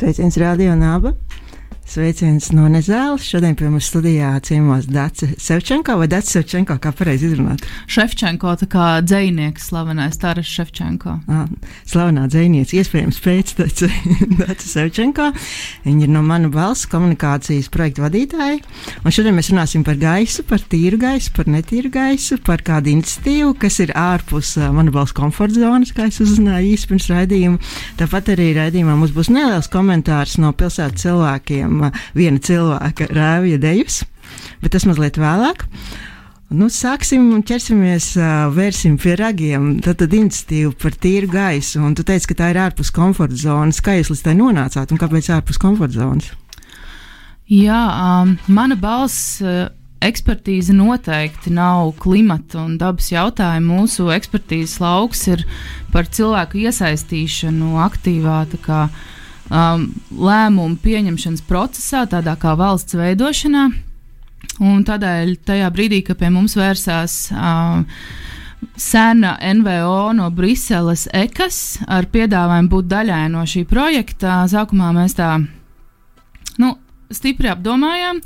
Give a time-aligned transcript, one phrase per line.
[0.00, 1.14] Sveiciens Radio Naba!
[1.90, 3.24] Sveiciens no Nezēlas.
[3.26, 7.64] Šodien pie mums studijā ciemos Dācis Sevčenko vai Dācis Sevčenko, kā pareizi izrunāt?
[7.90, 11.16] Šefčenko, tā kā dzinieks, slavenais Taras Šefčenko.
[11.26, 11.48] Ah,
[11.90, 13.96] slavenā dzinieks, iespējams, pēctecis
[14.38, 15.32] Dācis Sevčenko.
[15.82, 18.60] Viņa ir no mana valsts komunikācijas projekta vadītāja.
[19.02, 23.56] Un šodien mēs runāsim par gaisu, par tīru gaisu, par netīru gaisu, par kādu iniciatīvu,
[23.66, 27.74] kas ir ārpus uh, mana valsts komforta zonas, kā es uzzināju īsi pirms raidījuma.
[27.98, 31.79] Tāpat arī raidījumā mums būs neliels komentārs no pilsētas cilvēkiem
[32.16, 34.02] viena cilvēka rāvja dejus,
[34.62, 35.66] bet tas mazliet vēlāk.
[36.50, 38.12] Nu, sāksim ķersimies,
[38.56, 39.76] vērsim pie ragiem.
[39.84, 43.78] Tad, tad iniciatīva par tīru gaisu, un tu teici, ka tā ir ārpus komforta zonas.
[43.78, 46.32] Kā jūs līdz tai nonācāt un kāpēc ārpus komforta zonas?
[47.50, 49.38] Jā, um, mana balss.
[49.42, 49.68] Uh
[50.00, 53.68] ekspertīze noteikti nav klimata un dabas jautājumi.
[53.68, 55.44] Mūsu ekspertīzes lauks ir
[55.92, 58.86] par cilvēku iesaistīšanu aktīvā kā,
[59.50, 63.68] um, lēmumu pieņemšanas procesā, tādā kā valsts veidošanā.
[64.60, 67.82] Un tādēļ tajā brīdī, kad pie mums vērsās uh,
[68.80, 75.32] sena NVO no Briseles EKAS ar piedāvājumu būt daļai no šī projekta, sākumā mēs tā
[76.60, 76.74] nu,
[77.12, 78.20] stipri apdomājām,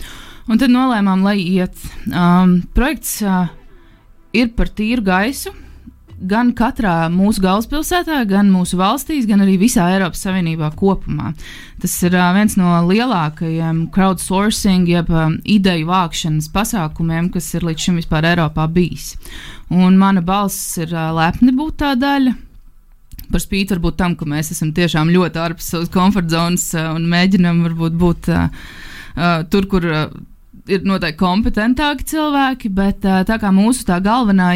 [0.51, 1.77] un tad nolēmām, lai iet.
[2.11, 3.47] Um, projekts uh,
[4.35, 5.55] ir par tīru gaisu,
[6.21, 11.33] gan katrā mūsu galvaspilsētā, gan mūsu valstīs, gan arī visā Eiropas Savienībā kopumā.
[11.83, 17.87] Tas ir uh, viens no lielākajiem crowdsourcing, jeb um, ideju vākšanas pasākumiem, kas ir līdz
[17.87, 19.15] šim vispār Eiropā bijis.
[19.75, 22.37] Un mana balss ir uh, lepni būt tā daļa.
[23.33, 27.09] Par spīti varbūt tam, ka mēs esam tiešām ļoti ārpus savas komforta zonas uh, un
[27.11, 28.47] mēģinam varbūt būt uh,
[29.17, 29.91] uh, tur, kur.
[29.91, 30.23] Uh,
[30.71, 34.53] ir noteikti kompetentāki cilvēki, bet tā kā mūsu tā galvenā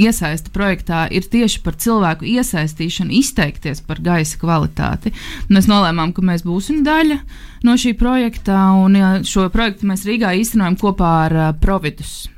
[0.00, 5.14] iesaista projektā ir tieši par cilvēku iesaistīšanu, izteikties par gaisa kvalitāti,
[5.52, 7.20] mēs nolēmām, ka mēs būsim daļa
[7.66, 12.28] no šī projekta, un šo projektu mēs Rīgā īstenojam kopā ar Providus.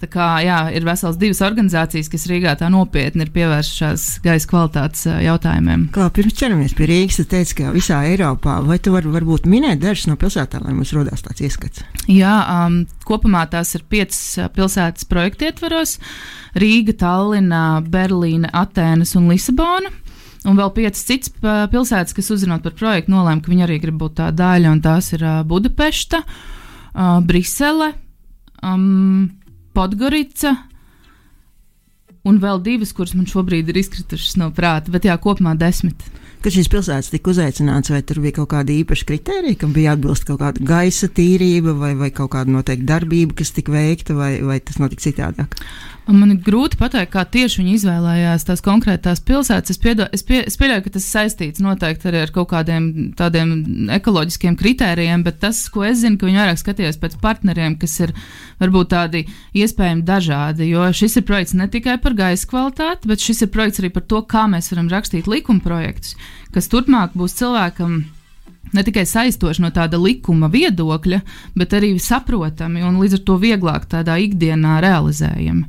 [0.00, 5.02] Tā kā, jā, ir vesels divas organizācijas, kas Rīgā tā nopietni ir pievērsušās gaisa kvalitātes
[5.26, 5.82] jautājumiem.
[5.92, 9.82] Kā pirms ķeramies pie Rīgas, tad teica, ka visā Eiropā, vai tu vari varbūt minēt
[9.82, 11.84] dažas no pilsētām, lai mums rodās tāds ieskats?
[12.08, 12.32] Jā,
[12.64, 14.22] um, kopumā tās ir piecas
[14.56, 15.98] pilsētas projekta ietvaros-
[16.62, 19.92] Rīga, Tallina, Berlīna, Atēnas un Lisabona.
[20.48, 24.16] Un vēl piecas citas pilsētas, kas uzzinot par projektu, nolēma, ka viņi arī grib būt
[24.22, 27.92] tā daļa, un tās ir Budapešta, uh, Brisele.
[28.62, 29.39] Um,
[29.76, 30.56] Podgorica
[32.26, 36.02] un vēl divas, kuras man šobrīd ir izkritušas no prāta, bet jā, kopumā desmit.
[36.40, 40.24] Kad šīs pilsētas tika uzaicināts, vai tur bija kaut kāda īpaša kritērija, kam bija atbilst
[40.28, 44.56] kaut kāda gaisa tīrība vai, vai kaut kāda noteikta darbība, kas tika veikta, vai, vai
[44.64, 45.58] tas notika citādāk?
[46.10, 49.74] Man ir grūti pateikt, kā tieši viņi izvēlējās tās konkrētās pilsētas.
[49.74, 52.88] Es, piedo, es, pie, es pieļauju, ka tas saistīts noteikti arī ar kaut kādiem
[53.18, 53.52] tādiem
[53.94, 58.14] ekoloģiskiem kritērijiem, bet tas, ko es zinu, ka viņi vairāk skatījās pēc partneriem, kas ir
[58.62, 59.24] varbūt tādi
[59.62, 60.70] iespējami dažādi.
[60.72, 64.06] Jo šis ir projekts ne tikai par gaisa kvalitāti, bet šis ir projekts arī par
[64.10, 66.16] to, kā mēs varam rakstīt likuma projektus,
[66.54, 68.00] kas turpmāk būs cilvēkam
[68.76, 71.20] ne tikai saistoši no tāda likuma viedokļa,
[71.58, 75.66] bet arī saprotami un līdz ar to vieglāk tādā ikdienā realizējami.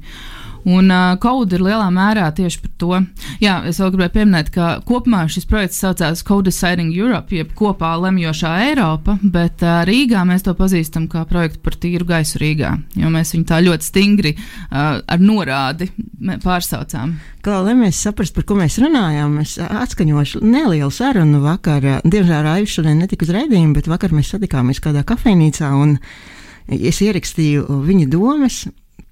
[0.68, 3.00] Un uh, Code ir lielā mērā tieši par to.
[3.42, 7.94] Jā, es vēl gribēju pieminēt, ka kopumā šis projekts saucās Code Deciding Europe, jeb kopā
[8.02, 13.14] lemjošā Eiropa, bet uh, Rīgā mēs to pazīstam kā projektu par tīru gaisu Rīgā, jo
[13.14, 15.90] mēs viņu tā ļoti stingri uh, ar norādi
[16.44, 17.16] pārsaucām.
[17.42, 21.88] Kā lai mēs saprastu, par ko mēs runājām, es atskaņošu nelielu sarunu vakar.
[22.06, 25.98] Diemžēl Raivs šodien netika uz raidījumu, bet vakar mēs satikāmies kādā kafejnīcā un
[26.72, 28.62] es ierakstīju viņa domas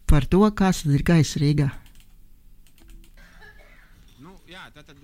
[0.09, 1.69] par to, kas ir gaisa Rīgā.
[4.23, 4.97] Nu, jā, tā tad,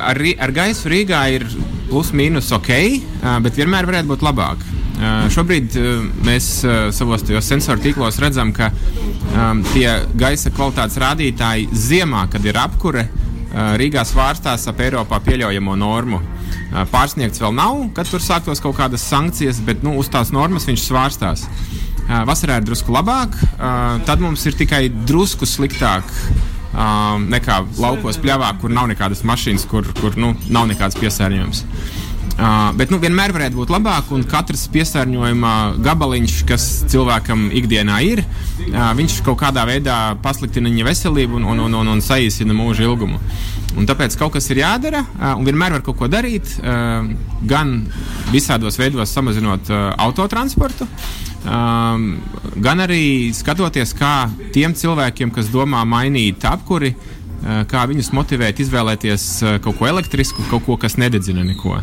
[0.00, 1.46] ar, ar gaisu Rīgā ir
[1.90, 2.72] plus mīnus ok,
[3.44, 4.64] bet vienmēr varētu būt labāk.
[5.32, 5.76] Šobrīd
[6.24, 6.48] mēs
[6.96, 8.70] savos sensoru tīklos redzam, ka
[9.74, 13.04] tie gaisa kvalitātes rādītāji ziemā, kad ir apkure,
[13.80, 16.20] Rīgā svārstās ap Eiropā pieļaujamo normu.
[16.92, 20.82] Pārsniegts vēl nav, kad tur sāktos kaut kādas sankcijas, bet nu, uz tās normas viņš
[20.82, 21.46] svārstās.
[22.06, 23.34] Vasarā ir drusku labāk,
[24.06, 26.06] tad mums ir tikai drusku sliktāk
[27.32, 31.64] nekā laukos pļavā, kur nav nekādas mašīnas, kur, kur nu, nav nekāds piesārņojums.
[32.36, 38.20] Uh, bet nu, vienmēr varētu būt labāk, un katrs piesārņojuma gabaliņš, kas cilvēkam ikdienā ir,
[38.20, 42.84] uh, viņš kaut kādā veidā pasliktina viņa veselību un, un, un, un, un saīsina mūža
[42.84, 43.16] ilgumu.
[43.80, 47.08] Un tāpēc kaut kas ir jādara, uh, un vienmēr var kaut ko darīt, uh,
[47.48, 47.72] gan
[48.34, 50.84] visādos veidos samazinot uh, autotransportu,
[51.46, 52.06] um,
[52.62, 56.94] gan arī skatoties, kā tiem cilvēkiem, kas domā mainīt apkuri,
[57.70, 59.26] kā viņus motivēt izvēlēties
[59.62, 61.76] kaut ko elektrisku, kaut ko, kas nededzina neko.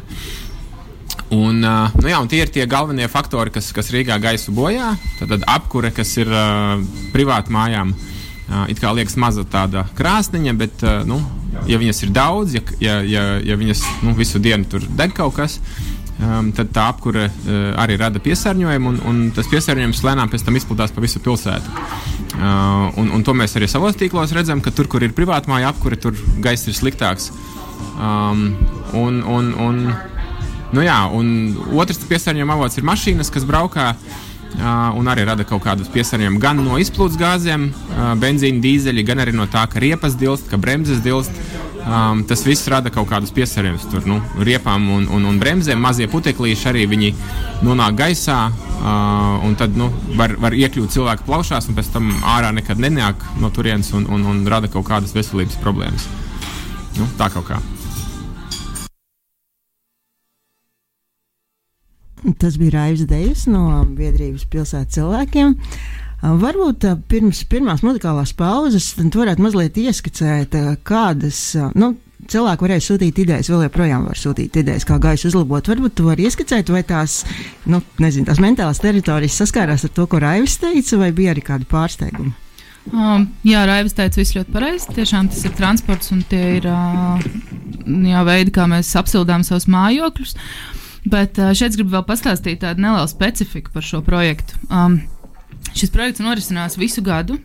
[1.34, 4.94] Un, nu jā, un tie ir tie galvenie faktori, kas, kas Rīgā gaisu bojā.
[5.20, 6.82] Tad, tad apkure, kas ir uh,
[7.14, 11.18] privāti mājām, uh, it kā liekas maza tāda krāsniņa, bet, uh, nu,
[11.70, 15.38] ja viņas ir daudz, ja, ja, ja, ja viņas nu, visu dienu tur deg kaut
[15.40, 15.58] kas,
[16.20, 20.60] um, tad tā apkure uh, arī rada piesārņojumu, un, un tas piesārņojums lēnām pēc tam
[20.60, 21.76] izplatās pa visu pilsētu.
[22.34, 25.74] Uh, un, un to mēs arī savos tīklos redzam, ka tur, kur ir privāta māja
[25.74, 27.32] apkure, tur gaiss ir sliktāks.
[27.94, 28.50] Um,
[28.98, 29.86] un, un, un,
[30.74, 33.94] Nu, jā, un otrs piesārņojuma avots ir mašīnas, kas braukā.
[34.54, 39.22] Uh, un arī rada kaut kādus piesārņojumus gan no izplūdes gāzēm, uh, benzīna, dīzeļa, gan
[39.24, 41.34] arī no tā, ka riepas dilst, ka bremzes dilst.
[41.84, 43.88] Um, tas viss rada kaut kādus piesārņojumus.
[43.92, 47.12] Tur nu, riepām un, un, un bremzēm mazie puteklīši arī viņi
[47.68, 48.38] nonāk gaisā.
[48.84, 49.90] Uh, un tad nu,
[50.20, 54.24] var, var iekļūt cilvēku plaušās, un pēc tam ārā nekad nenāk no turienes un, un,
[54.28, 56.08] un rada kaut kādas veselības problēmas.
[57.00, 57.60] Nu, tā kaut kā.
[62.40, 65.58] Tas bija Raivs Dejs no Biedrības pilsētas cilvēkiem.
[66.24, 70.56] Varbūt pirms pirmās muzikālās pauzes varētu mazliet ieskicēt,
[70.88, 71.40] kādas
[71.76, 71.94] nu,
[72.32, 75.68] cilvēki varēja sūtīt idejas, vēl joprojām var sūtīt idejas, kā gaisu uzlabot.
[75.68, 77.22] Varbūt tu vari ieskicēt, vai tās,
[77.70, 81.68] nu, nezinu, tās mentālās teritorijas saskārās ar to, ko Raivis teica, vai bija arī kādi
[81.70, 82.34] pārsteigumi.
[82.92, 84.96] Um, jā, Raivis teica, viss ļoti pareizi.
[84.96, 87.24] Tiešām tas ir transports un tie ir uh,
[87.88, 90.36] jā, veidi, kā mēs apsildām savus mājokļus.
[91.12, 94.60] Bet uh, šeit gribu vēl pastāstīt tādu nelielu specifiku par šo projektu.
[94.72, 95.02] Um,
[95.72, 97.38] šis projekts norisinās visu gadu,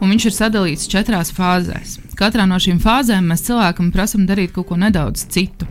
[0.00, 1.98] un viņš ir sadalīts četrās fāzēs.
[2.18, 5.68] Katrā no šīm fāzēm mēs cilvēkam prasām darīt kaut ko nedaudz citu.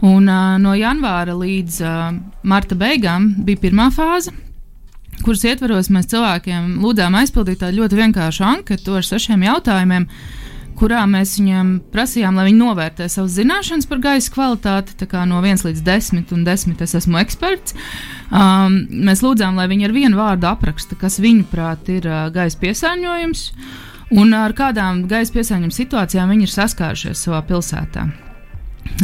[0.00, 4.32] Un, uh, no janvāra līdz uh, marta beigām bija pirmā fāze,
[5.24, 10.40] kuras ietvaros mēs cilvēkiem lūdzām aizpildīt tādu ļoti vienkāršu anketu ar sešiem jautājumiem, uh,
[10.80, 14.96] kurā mēs viņiem prasījām, lai viņi novērtē savas zināšanas par gaisa kvalitāti,
[15.28, 17.76] no 1 līdz 10, un 10 es esmu eksperts.
[18.30, 23.46] Um, mēs lūdzām, lai viņi ar vienu vārdu apraksta, kas viņuprāt ir uh, gaisa piesārņojums
[24.20, 28.08] un ar kādām gaisa piesārņojuma situācijām viņi ir saskārušies savā pilsētā.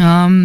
[0.01, 0.39] Um,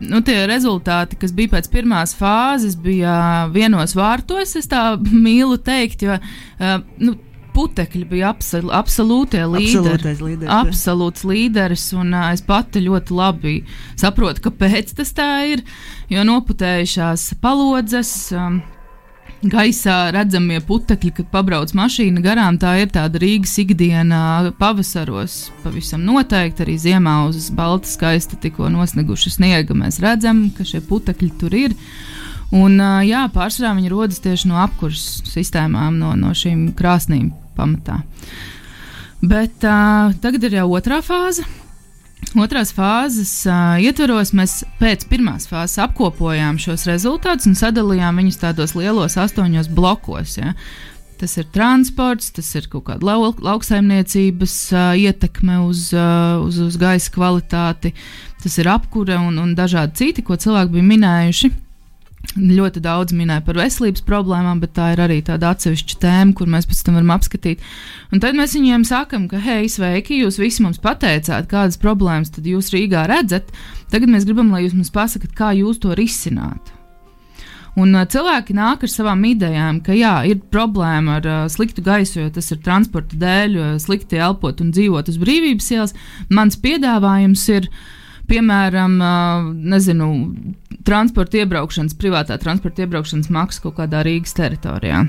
[0.00, 4.56] nu, tie rezultāti, kas bija pēc pirmās fāzes, bija vienos vārtos.
[4.58, 4.82] Es tā
[5.26, 7.16] mīlu teikt, jo uh, nu,
[7.58, 10.14] putekļi bija absol, absolūtie līderi.
[10.22, 10.54] līderis.
[10.54, 13.58] Absolūts līderis, un uh, es pati ļoti labi
[13.98, 15.66] saprotu, kāpēc tas tā ir.
[16.12, 18.16] Jo noputējušās palodzes.
[18.32, 18.60] Um,
[19.38, 25.52] Gaisā redzamie putekļi, kad pabrauc mašīna garām, tā ir tāda Rīgas ikdiena pavasaros.
[25.62, 31.30] Pavisam noteikti arī ziemā uz balta skaista tikko nosneguša sniega mēs redzam, ka šie putekļi
[31.38, 31.76] tur ir.
[32.50, 38.02] Un, jā, pārsvarā viņi rodas tieši no apkurses sistēmām, no, no šīm krāsnīm pamatā.
[39.18, 41.42] Bet uh, tagad ir jau otrā fāze.
[42.38, 48.74] Otrās fāzes uh, ietvaros mēs pēc pirmās fāzes apkopojām šos rezultātus un sadalījām viņus tādos
[48.78, 50.36] lielos astoņos blokos.
[50.38, 50.52] Ja.
[51.18, 56.76] Tas ir transports, tas ir kaut kāda lau, lauksaimniecības uh, ietekme uz, uh, uz, uz
[56.78, 57.94] gaisa kvalitāti,
[58.42, 61.50] tas ir apkure un, un dažādi citi, ko cilvēki bija minējuši.
[62.36, 66.68] Ļoti daudz minēja par veselības problēmām, bet tā ir arī tāda atsevišķa tēma, kur mēs
[66.68, 67.64] pēc tam varam apskatīt.
[68.12, 72.46] Un tad mēs viņiem sakām, ka, hei, sveiki, jūs visi mums pateicāt, kādas problēmas tad
[72.46, 73.48] jūs Rīgā redzat.
[73.88, 76.74] Tagad mēs gribam, lai jūs mums pasakāt, kā jūs to risināt.
[77.78, 82.30] Un cilvēki nāk ar savām idejām, ka jā, ir problēma ar uh, sliktu gaisu, jo
[82.34, 85.94] tas ir transporta dēļ, uh, slikti elpot un dzīvot uz brīvības ielas.
[86.28, 87.86] Mans piedāvājums ir uh,
[88.28, 88.98] piemēram,
[89.72, 90.10] nezinu,
[90.86, 95.06] transporta iebraukšanas, privātā transporta iebraukšanas maksa kaut kādā Rīgas teritorijā.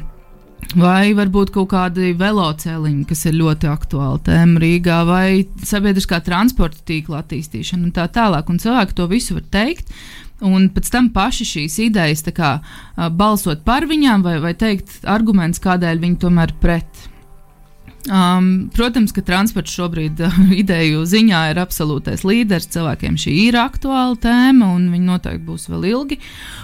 [0.75, 5.29] Vai varbūt kaut kādi veloceliņi, kas ir ļoti aktuāli tēma Rīgā, vai
[5.65, 8.51] sabiedriskā transporta tīkla attīstīšana un tā tālāk.
[8.51, 9.93] Un cilvēki to visu var teikt,
[10.45, 12.57] un pēc tam paši šīs idejas kā,
[13.17, 17.07] balsot par viņām, vai, vai teikt argumentus, kādēļ viņi tomēr pret.
[18.07, 22.69] Um, protams, ka transports šobrīd uh, ideju ziņā ir absolūtais līderis.
[22.71, 26.19] Cilvēkiem šī ir aktuāla tēma, un viņi noteikti būs vēl ilgi.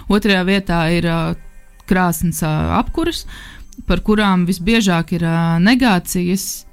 [0.08, 1.36] Otrajā vietā ir uh,
[1.89, 3.25] krāsnes uh, apkuras,
[3.89, 6.63] par kurām visbiežāk ir uh, negācijas,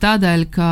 [0.00, 0.70] tādēļ, ka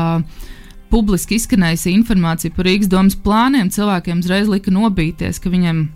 [0.90, 5.88] publiski izskanējusi informācija par Rīgas domas plāniem cilvēkiem uzreiz lika nobīties, ka viņiem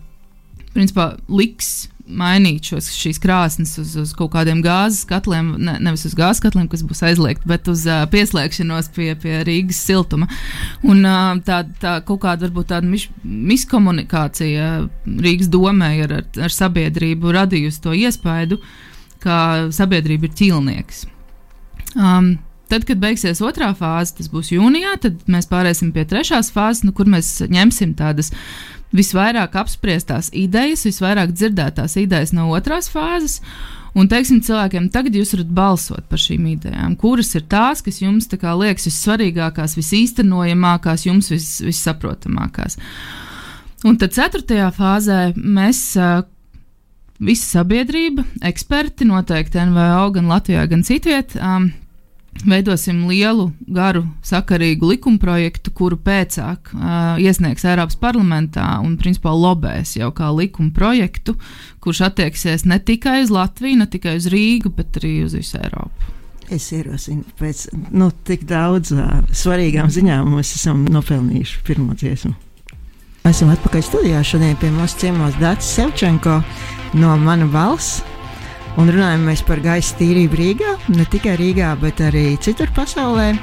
[0.74, 6.16] principā liks mainīt šos, šīs krāsnes uz, uz kaut kādiem gāzes katliem, ne, nevis uz
[6.18, 10.28] gāzes katliem, kas būs aizliegti, bet uz uh, pieslēgšanos pie, pie Rīgas siltuma.
[10.86, 14.68] Un uh, tā, tā kaut kāda varbūt tāda mis, miskomunikācija
[15.06, 18.60] Rīgas domē ar, ar, ar sabiedrību radījusi to iespaidu,
[19.24, 21.04] ka sabiedrība ir ķīlnieks.
[21.96, 22.36] Um,
[22.70, 26.94] tad, kad beigsies otrā fāze, tas būs jūnijā, tad mēs pāriesim pie trešās fāzes, nu,
[26.96, 28.30] kur mēs ņemsim tādas
[28.96, 33.40] visvairāk apspriestās idejas, visvairāk dzirdētās idejas no otrās fāzes.
[33.90, 38.28] Un teiksim cilvēkiem, tagad jūs varat balsot par šīm idejām, kuras ir tās, kas jums
[38.30, 42.78] kā, liekas vissvarīgākās, visīstenojamākās, jums vis, vissaprotamākās.
[43.88, 45.82] Un tad ceturtajā fāzē mēs,
[47.18, 51.72] visa sabiedrība, eksperti, noteikti NVO gan Latvijā, gan citviet, um,
[52.46, 60.10] veidosim lielu, garu, sakarīgu likumprojektu, kuru pēcāk uh, iesniegs Eiropas parlamentā un, principā, lobēs jau
[60.16, 61.36] kā likumprojektu,
[61.84, 66.16] kurš attieksies ne tikai uz Latviju, ne tikai uz Rīgu, bet arī uz visu Eiropu.
[66.50, 72.34] Es ierosinu, pēc nu, tik daudz uh, svarīgām ziņām mēs esam nopelnījuši pirmo dziesmu.
[73.28, 74.22] Esam atpakaļ studijā.
[74.24, 76.40] Šodien pie mums ciemos Dārts Sevčenko
[76.98, 78.00] no Mana valsts
[78.78, 83.34] Un runājam par gaisa tīrību Rīgā, ne tikai Rīgā, bet arī citur pasaulē.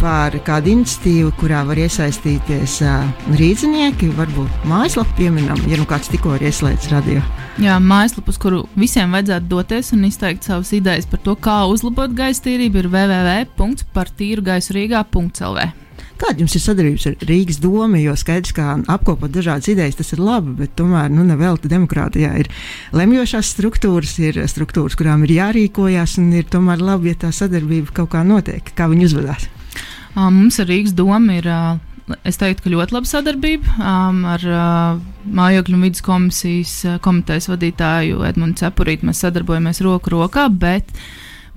[0.00, 3.06] Par kādu iniciatīvu, kurā var iesaistīties uh,
[3.38, 7.20] rīznieki, varbūt mājaslapu pieminam, ja nu kāds tikko ir ieslēdzis radio.
[7.62, 12.12] Jā, mājaslapa, uz kuru visiem vajadzētu doties un izteikt savas idejas par to, kā uzlabot
[12.16, 15.85] gaisa tīrību, ir www.partīrgaisurīgā.lv.
[16.16, 17.98] Kāda jums ir sadarbības ar Rīgas domu?
[18.00, 22.48] Jo skaidrs, ka apkopot dažādas idejas, tas ir labi, bet tomēr nu, nevelti demokrātijā ir
[22.96, 28.14] lemjošās struktūras, ir struktūras, kurām ir jārīkojas, un ir tomēr labi, ja tā sadarbība kaut
[28.14, 28.72] kā notiek.
[28.78, 29.44] Kā viņi uzvedās?
[30.16, 31.50] Mums ar Rīgas domu ir.
[32.22, 37.48] Es teiktu, ka ļoti laba sadarbība um, ar uh, mājokļu un vidas komisijas uh, komitejas
[37.50, 39.08] vadītāju Edmunds Cepurītu.
[39.08, 40.94] Mēs sadarbojamies roku rokā, bet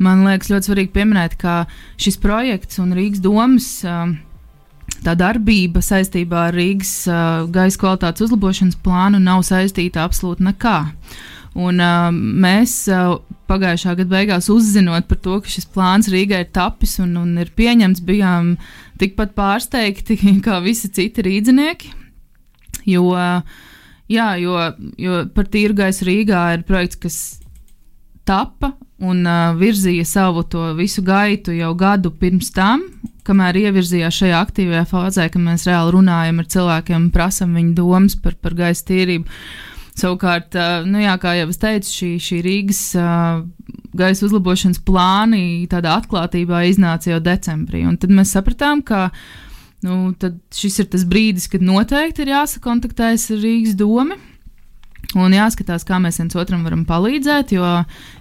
[0.02, 1.60] man liekas ļoti svarīgi pieminēt, ka
[2.02, 4.10] šis projekts un Rīgas domas uh,
[5.06, 10.78] tā darbība saistībā ar Rīgas uh, gaisa kvalitātes uzlabošanas plānu nav saistīta absolūti nekā.
[11.60, 13.18] Un, uh, mēs uh,
[13.50, 17.52] pagājušā gada beigās uzzinot par to, ka šis plāns Rīgai ir tapis un, un ir
[17.58, 18.54] pieņemts, bijām
[19.02, 21.96] tikpat pārsteigti kā visi citi rīznieki.
[22.90, 23.12] Jo,
[24.10, 24.56] jā, jo,
[24.98, 27.18] jo par tīru gaisu Rīgā ir projekts, kas
[28.26, 32.84] tapa un uh, virzīja savu to visu gaitu jau gadu pirms tam,
[33.28, 38.18] kamēr ievirzījās šajā aktīvajā fāzē, kad mēs reāli runājam ar cilvēkiem un prasam viņu domas
[38.20, 39.40] par, par gaisa tīrību.
[40.00, 43.44] Savukārt, uh, nu jā, kā jau es teicu, šī, šī Rīgas uh,
[44.00, 47.84] gaisa uzlabošanas plāni tādā atklātībā iznāca jau decembrī.
[47.90, 49.10] Un tad mēs sapratām, ka
[49.86, 50.12] nu,
[50.56, 54.20] šis ir tas brīdis, kad noteikti ir jāsakontaktējas ar Rīgas domu
[55.18, 57.66] Un jāskatās, kā mēs viens otram varam palīdzēt, jo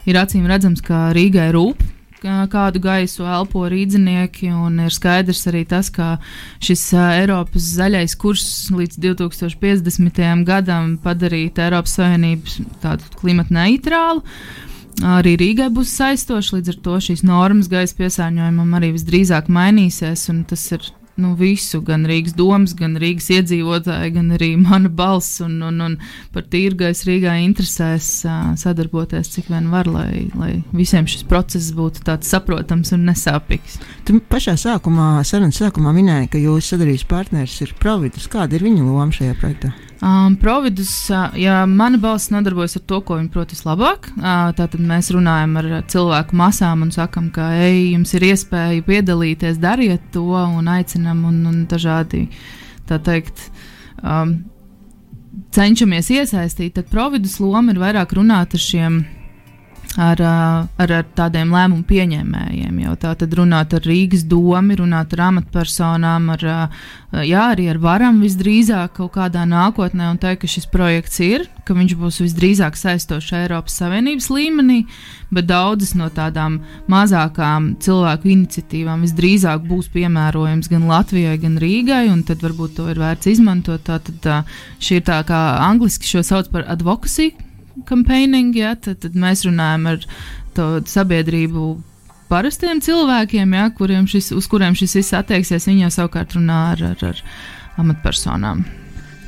[0.09, 1.85] ir acīm redzams, ka Rīgai rūp
[2.23, 6.19] kādu gaisu elpo rīznieki, ir skaidrs arī tas, ka
[6.61, 10.45] šis Eiropas zaļais kurs līdz 2050.
[10.45, 14.25] gadam padarīt Eiropas Savienības tādu klimatu neitrālu.
[14.99, 20.65] Arī Rīgai būs saistoši, līdz ar to šīs normas gaisa piesārņojumam arī visdrīzāk mainīsies, tas
[20.75, 25.41] ir nu, visu, gan Rīgas domas, gan Rīgas iedzīvotāji, gan arī mana balss.
[25.45, 25.97] Un, un, un
[26.35, 32.07] par tīrgais Rīgā interesēs uh, sadarboties, cik vien var, lai, lai visiem šis process būtu
[32.07, 33.81] tāds saprotams un nesāpīgs.
[34.07, 38.31] Tu pašā sākumā, sarunas sākumā minēji, ka jūsu sadarbības partneris ir Providus.
[38.31, 39.75] Kāda ir viņa loma šajā projektā?
[39.99, 44.77] Um, Providus, uh, ja mana balss nodarbojas ar to, ko viņi prot vislabāk, uh, tad
[44.79, 50.29] mēs runājam ar cilvēku masām un sakam, ka, ej, jums ir iespēja piedalīties, dariet to
[50.39, 52.29] un aicinam un, un dažādi,
[52.87, 53.49] tā teikt,
[54.05, 54.37] um,
[55.55, 56.77] cenšamies iesaistīt.
[56.79, 59.03] Tad Providus loma ir vairāk runāt ar šiem
[59.97, 62.81] ar, ar, ar tādiem lēmumu pieņēmējiem.
[62.85, 66.45] Jau tā tad runāt ar Rīgas domu, runāt ar amatpersonām, ar,
[67.25, 71.77] jā, arī ar varam visdrīzāk kaut kādā nākotnē un teikt, ka šis projekts ir, ka
[71.77, 74.83] viņš būs visdrīzāk saistošs Eiropas Savienības līmenī,
[75.35, 82.23] bet daudzas no tādām mazākām cilvēku iniciatīvām visdrīzāk būs piemērojams gan Latvijai, gan Rīgai, un
[82.29, 83.85] tad varbūt to ir vērts izmantot.
[83.89, 84.39] Tā, tad, tā,
[84.83, 87.33] šī ir tā kā angliski šo sauc par advocacy
[87.89, 90.09] campaigning, ja, tad, tad mēs runājam ar
[90.57, 91.69] to sabiedrību.
[92.29, 96.85] Parastiem cilvēkiem, ja, kuriem šis, uz kuriem šis viss attieksies, viņi jau savukārt runā ar,
[96.91, 97.23] ar, ar
[97.81, 98.67] amatpersonām.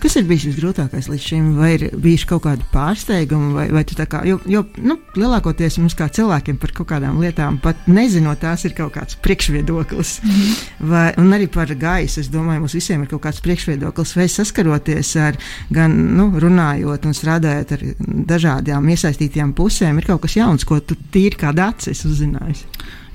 [0.01, 4.07] Kas ir bijis visgrūtākais līdz šim, vai ir bijuši kaut kādi pārsteigumi, vai, vai tā
[4.09, 8.65] kā, jo, jo nu, lielākoties mums kā cilvēkiem par kaut kādām lietām, pat nezinot, tās
[8.65, 10.13] ir kaut kāds priekšviedoklis.
[10.23, 10.55] -hmm.
[10.93, 15.17] vai, un arī par gaisu, es domāju, mums visiem ir kaut kāds priekšviedoklis, vai saskaroties
[15.17, 15.37] ar,
[15.71, 17.85] gan nu, runājot un strādājot ar
[18.33, 22.65] dažādām iesaistītajām pusēm, ir kaut kas jauns, ko tu tīri kā dacis uzzināji.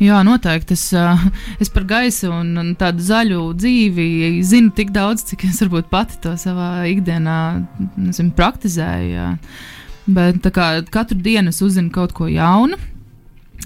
[0.02, 0.75] Jā, noteikti.
[0.75, 0.90] Es,
[1.64, 4.08] es par gaisu un, un tādu zaļu dzīvi
[4.44, 7.38] zinu tik daudz, cik es varbūt pati to savā ikdienā
[7.96, 9.14] nezinu, praktizēju.
[9.14, 9.30] Jā.
[10.06, 12.78] Bet kā, katru dienu es uzzinu kaut ko jaunu.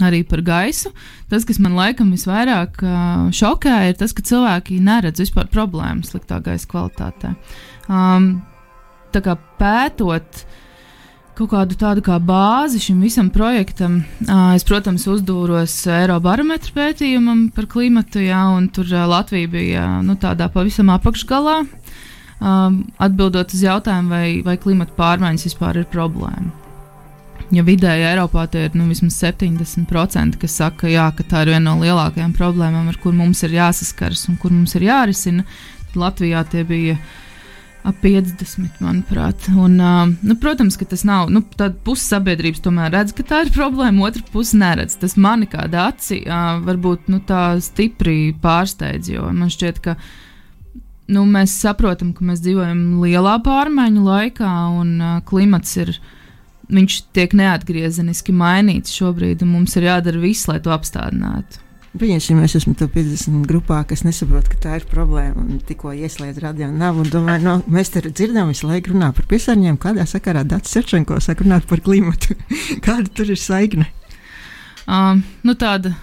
[0.05, 0.91] arī par gaisu.
[1.29, 6.39] Tas, kas man laikam visvairāk uh, šokē, ir tas, ka cilvēki neredz vispār problēmas sliktā
[6.45, 7.33] gaisa kvalitātē.
[7.89, 8.29] Um,
[9.11, 10.45] tā kā pētot
[11.39, 17.69] kaut kādu tādu kā bāzi šim visam projektam, uh, es, protams, uzdūros Eirobarometra pētījumam par
[17.71, 21.61] klimatu, jā, un tur uh, Latvija bija nu, tādā pavisam apakšgalā,
[22.39, 26.53] atbildot uz jautājumu, vai, vai klimata pārmaiņas vispār ir problēma.
[27.51, 31.71] Ja vidēji Eiropā tie ir nu, vismaz 70%, kas saka, jā, ka tā ir viena
[31.71, 35.47] no lielākajām problēmām, ar kur mums ir jāsaskaras un kur mums ir jārisina,
[35.89, 36.99] tad Latvijā tie bija
[37.87, 39.47] ap 50, manuprāt.
[39.53, 41.29] Un, uh, nu, protams, ka tas nav.
[41.33, 41.43] Nu,
[41.85, 44.97] Puse sabiedrības tomēr redz, ka tā ir problēma, otra puse neredz.
[44.99, 49.95] Tas mani kā daci uh, varbūt nu, tā stipri pārsteidz, jo man šķiet, ka
[51.09, 55.95] nu, mēs saprotam, ka mēs dzīvojam lielā pārmaiņu laikā un uh, klimats ir
[56.69, 61.63] viņš tiek neatgriezeniski mainīts šobrīd, un mums ir jādara viss, lai to apstādinātu.
[61.97, 65.41] Pieņemsim, es esmu to 50 grupā, kas nesaprot, ka tā ir problēma.
[65.41, 66.99] Un tikko ieslēdz radio nav.
[67.09, 69.81] Domāju, no, mēs te dzirdam visu laiku runā par piesārņojumu.
[69.81, 72.37] Kādā sakarā Dārts Sečenko saka runāt par klimatu?
[72.85, 73.89] Kāda tur ir saikne?
[74.85, 75.95] Um, nu tāda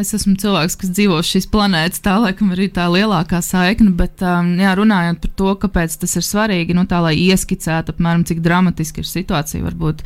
[0.00, 4.54] es esmu cilvēks, kas dzīvo šīs planētas, tā laikam arī tā lielākā saikne, bet um,
[4.60, 9.04] jā, runājot par to, kāpēc tas ir svarīgi, nu, tā lai ieskicētu apmēram, cik dramatiski
[9.04, 10.00] ir situācija varbūt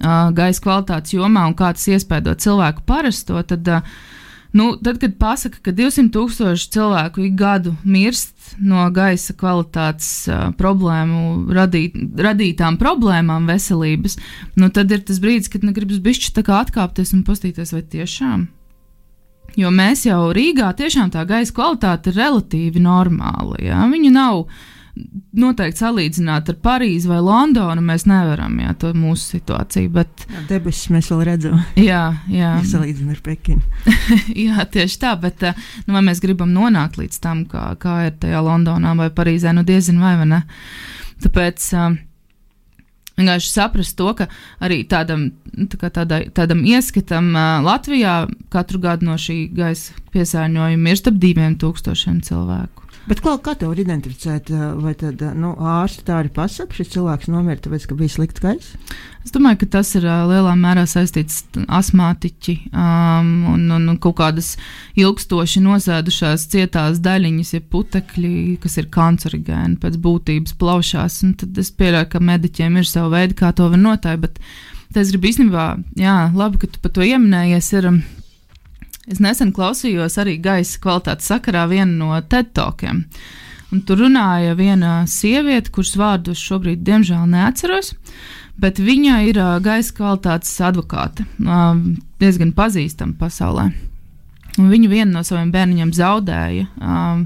[0.00, 3.82] gaisa kvalitātes jomā un kā tas iespēdo cilvēku parasto, tad, uh,
[4.56, 10.46] nu, tad kad pasaka, ka 200 tūkstoši cilvēku ik gadu mirst no gaisa kvalitātes uh,
[10.58, 14.16] problēmu radīt, radītām problēmām veselības,
[14.56, 17.84] nu, tad ir tas brīdis, kad nu, gribas bišķi tā kā atkāpties un pastīties, vai
[17.84, 18.48] tiešām
[19.58, 23.58] Jo mēs jau Rīgā tiešām tā gaisa kvalitāte ir relatīvi normāla.
[23.62, 23.82] Ja?
[23.90, 24.44] Viņa nav
[25.36, 27.82] noteikti salīdzināt ar Parīzi vai Londonu.
[27.84, 29.92] Mēs nevaram, jā, to mūsu situāciju.
[29.94, 30.26] Bet...
[30.30, 31.62] Jā, debesis mēs vēl redzam.
[31.80, 32.02] Jā,
[32.32, 32.52] jā.
[32.72, 33.88] Salīdzinot ar Pekinu.
[34.46, 38.20] jā, tieši tā, bet eh, nu, vai mēs gribam nonākt līdz tam, kā, kā ir
[38.22, 40.44] tajā Londonā vai Parīzē, nu diezin vai, vai ne.
[41.24, 41.72] Tāpēc.
[41.76, 41.98] Uh,
[43.20, 44.26] vienkārši saprast to, ka
[44.64, 45.28] arī tādam,
[45.72, 51.58] tā tādai, tādam ieskatam uh, Latvijā katru gadu no šī gaisa piesārņojuma mirst ap diviem
[51.60, 52.89] tūkstošiem cilvēku.
[53.08, 54.50] Bet kā, kā to var identificēt?
[54.80, 58.74] Vai tad nu, ārsti tā arī pasaka, šis cilvēks nomira tāpēc, ka bija slikts gaiss?
[59.24, 63.98] Es domāju, ka tas ir uh, lielā mērā saistīts ar astmātiķi um, un, un, un
[64.00, 64.52] kaut kādas
[65.00, 71.20] ilgstoši nosēdušās cietās daļiņas, ja putekļi, kas ir kancerogēni pēc būtības plaušās.
[71.40, 74.20] Tad es pieļauju, ka mediķiem ir sava veida, kā to var notāja.
[74.24, 74.40] Bet
[74.92, 75.66] es gribu īstenībā,
[76.00, 77.74] jā, labi, ka tu par to ieminējies.
[77.80, 77.92] Ir,
[79.10, 83.04] Es nesen klausījos arī gaisa kvalitātes sakarā vienu no TED talkiem.
[83.70, 87.92] Un tur runāja viena sieviete, kuras vārdus šobrīd, diemžēl, neatceros,
[88.58, 91.26] bet viņa ir gaisa kvalitātes advokāte,
[92.22, 93.68] diezgan pazīstama pasaulē.
[94.58, 97.24] Un viņa vienu no saviem bērniem zaudēja um,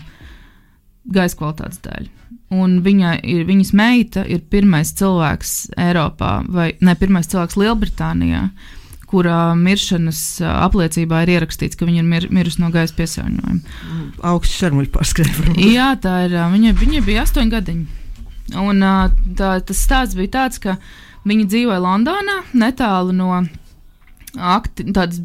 [1.13, 2.09] gaisa kvalitātes dēļ.
[2.55, 8.84] Un viņa ir, viņas meita ir pirmais cilvēks Eiropā, vai ne pirmais cilvēks Lielbritānijā, uh,
[9.15, 13.75] kura miršanas apliecībā ir ierakstīts, ka viņa ir mir, mirusi no gaisa piesārņojuma.
[14.27, 15.55] Augsts šarmuļu pārskrēja.
[15.77, 16.35] Jā, tā ir.
[16.55, 18.01] Viņa, viņa bija astoņi gadiņi.
[18.61, 18.85] Un
[19.39, 20.77] tā, tas stāsts bija tāds, ka
[21.29, 23.31] viņa dzīvoja Londonā, netālu no
[24.35, 25.23] akti, tādas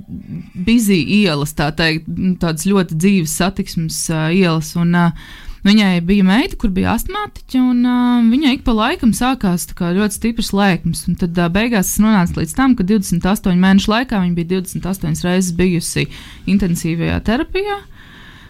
[0.54, 2.08] bizī ielas, tā teikt,
[2.41, 4.75] tādas ļoti dzīves satiksmes uh, ielas.
[4.80, 9.67] Un, uh, Viņai bija meita, kur bija astmātiķa, un uh, viņai ik pa laikam sākās
[9.76, 11.04] ļoti stiprs lēkmes.
[11.19, 15.56] Tad uh, beigās tas nonāca līdz tam, ka 28 mēnešu laikā viņa bija 28 reizes
[15.58, 16.08] bijusi
[16.48, 17.82] intensīvajā terapijā.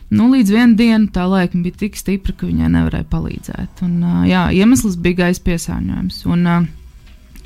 [0.10, 3.84] Nu, līdz vienai dienai tā lēkme bija tik stipra, ka viņai nevarēja palīdzēt.
[3.86, 6.24] Un, uh, jā, iemesls bija gaisa piesārņojums.
[6.30, 6.70] Un, uh,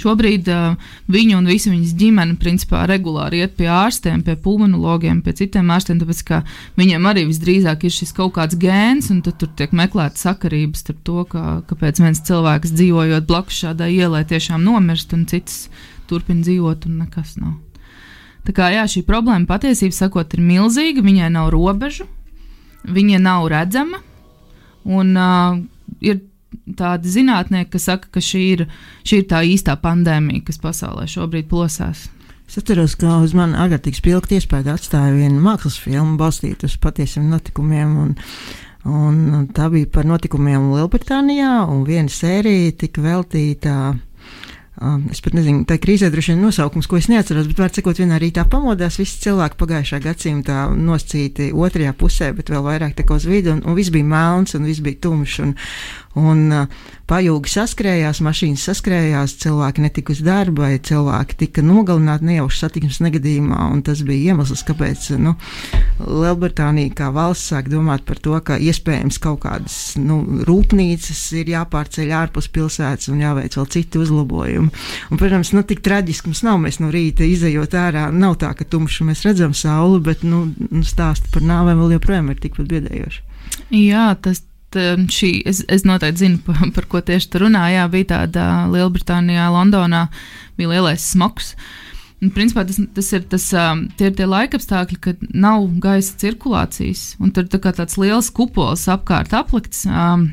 [0.02, 0.74] Šobrīd uh,
[1.12, 6.00] viņa un visa viņas ģimene principā regulāri iet pie ārstiem, pie pulmonologiem, pie citiem ārstiem,
[6.02, 6.42] tāpēc ka
[6.80, 11.24] viņiem arī visdrīzāk ir šis kaut kāds gēns, un tur tiek meklēta sakarības starp to,
[11.30, 15.68] ka, kāpēc viens cilvēks dzīvojot blakus šādai ielai tiešām nomirst, un cits
[16.10, 17.60] turpina dzīvot, un nekas nav.
[18.44, 22.10] Tā kā jā, šī problēma patiesībā sakot, ir milzīga, viņai nav robežu,
[22.84, 24.02] viņa nav redzama,
[24.84, 25.62] un uh,
[26.04, 26.20] ir
[26.80, 28.66] tādi zinātnieki, kas saka, ka šī ir,
[29.08, 32.08] šī ir tā īstā pandēmija, kas pasaulē šobrīd plosās.
[32.50, 37.30] Es atceros, ka uz mani ārkārtīgi spilgti iespēja atstāja viena mākslas filma, balstīta uz patiesiem
[37.32, 37.96] notikumiem.
[38.04, 38.16] Un,
[38.86, 43.78] un tā bija par notikumiem Lielbritānijā, un viena sērija tika veltīta
[44.82, 48.00] Um, es pat nezinu, tā krīzē droši vien nosaukums, ko es neatceros, bet, var sakot,
[48.02, 53.20] vienā rītā pamodās visi cilvēki pagājušā gadsimta noscīti otrajā pusē, bet vēl vairāk tā kā
[53.22, 55.54] uz vidu, un, un viss bija melns, un viss bija tumšs, un,
[56.18, 63.02] un uh, pajūgi saskrējās, mašīnas saskrējās, cilvēki netika uz darba, cilvēki tika nogalināti nejauši satiksmes
[63.06, 65.36] negadījumā, un tas bija iemesls, kāpēc nu,
[66.02, 72.14] Lielbritānija kā valsts sāk domāt par to, ka iespējams kaut kādas nu, rūpnīcas ir jāpārceļ
[72.24, 74.63] ārpus pilsētas un jāveic vēl citi uzlabojumi.
[74.70, 76.62] Un, protams, nu, tik traģiski mums nav.
[76.64, 80.86] Mēs no rīta izējot ārā, nav tā, ka tumši mēs redzam sauli, bet nu, nu
[80.88, 83.30] stāsti par nāvēm vēl joprojām ir tikpat biedējoši.
[83.74, 87.86] Jā, tas Um, šī, es, es noteikti zinu, par, par ko tieši tur runāja.
[87.94, 90.08] Bija tāda Lielbritānijā, Londonā,
[90.58, 91.54] bija lielais smogs.
[92.24, 97.12] Un, principā, tas, tas ir tas, um, tie ir tie laikapstākļi, kad nav gaisa cirkulācijas,
[97.22, 100.30] un tur tā kā tāds liels kupols apkārt aplikts um,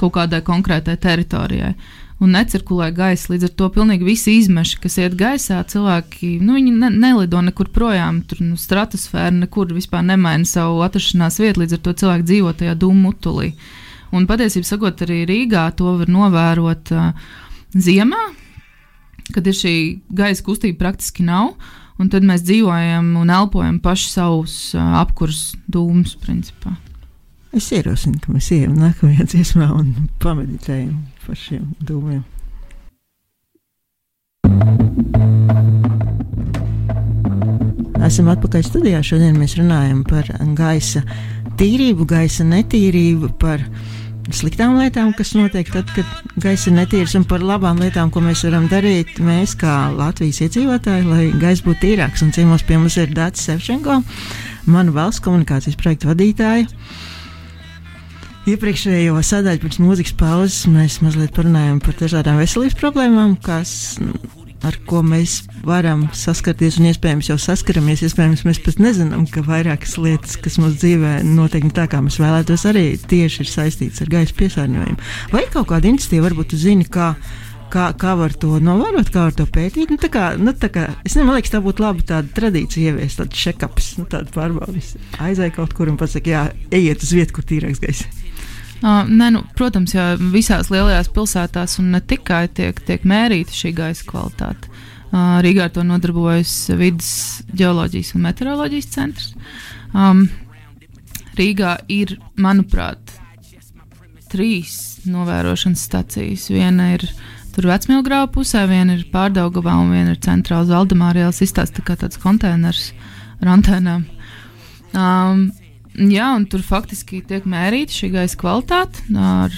[0.00, 1.74] kaut kādai konkrētai teritorijai
[2.22, 3.32] un necirkulē gaisa.
[3.32, 8.22] Līdz ar to pilnīgi visi izmeši, kas iet gaisā, cilvēki nu, ne, nelido nekur projām.
[8.28, 12.76] Tur nu, stratosfēra nekur vispār nemaina savu atrašanās vietu, līdz ar to cilvēki dzīvo tajā
[12.80, 13.52] dūmu mutulī.
[14.16, 17.10] Un patiesībā sakot, arī Rīgā to var novērot uh,
[17.74, 18.22] ziemā,
[19.34, 19.74] kad ir šī
[20.16, 21.56] gaisa kustība praktiski nav.
[21.96, 26.76] Un tad mēs dzīvojam un elpojam paši savus uh, apkurss dūmus, principā.
[27.56, 29.86] Es ierosinu, ka mēs ejam nākamajā dziesmā un
[30.20, 32.20] pameditējam par šiem dūmiem.
[38.04, 39.00] Esam atpakaļ studijā.
[39.00, 41.00] Šodien mēs runājam par gaisa
[41.56, 43.64] tīrību, gaisa netīrību, par
[44.36, 48.44] sliktām lietām, kas notiek tad, kad gaisa ir netīrs, un par labām lietām, ko mēs
[48.44, 52.20] varam darīt mēs, kā Latvijas iedzīvotāji, lai gaisa būtu tīrāks.
[52.26, 54.02] Un ciemos pie mums ir Dārts Sevčenko,
[54.68, 56.68] mana valsts komunikācijas projekta vadītāja.
[58.46, 63.72] Iepriekšējo sadaļu pirms mūzikas pauzes mēs mazliet parunājām par dažādām veselības problēmām, kas,
[64.62, 68.04] ar ko mēs varam saskarties un iespējams jau saskaramies.
[68.06, 72.68] Iespējams, mēs pat nezinām, ka vairākas lietas, kas mūsu dzīvē notiek tā, kā mēs vēlētos,
[72.70, 75.10] arī tieši ir saistītas ar gaisa piesārņojumu.
[75.34, 77.08] Vai kaut kāda iniciatīva, varbūt jūs zināt, kā,
[77.74, 79.90] kā, kā var to novērot, kā var to pētīt.
[79.90, 83.96] Nu, kā, nu, kā, es man liekas, tā būtu laba tāda tradīcija ieviest, tādu check-ups,
[83.98, 84.94] nu, tādu pārbaudis.
[85.18, 88.06] Aizai kaut kur un pasakot, jā, ejiet uz vietu, kur tīrāks gaisa.
[88.82, 93.72] Uh, ne, nu, protams, jau visās lielajās pilsētās un ne tikai tiek, tiek mērīta šī
[93.76, 94.68] gaisa kvalitāte.
[95.06, 97.12] Uh, Rīgā ar to nodarbojas Vides
[97.56, 99.30] geoloģijas un meteoroloģijas centrs.
[99.94, 100.26] Um,
[101.38, 103.16] Rīgā ir, manuprāt,
[104.32, 104.76] trīs
[105.08, 106.48] novērošanas stacijas.
[106.52, 107.06] Viena ir
[107.56, 112.20] tur vecmīlgrāva pusē, viena ir pārdaugavā un viena ir centrā uz Valdemārijas izstāsta kā tāds
[112.20, 112.90] konteiners
[113.40, 114.04] ar antēnām.
[114.96, 115.46] Um,
[115.96, 119.54] Jā, un tur faktiski tiek mērīta šī gaisa kvalitāte ar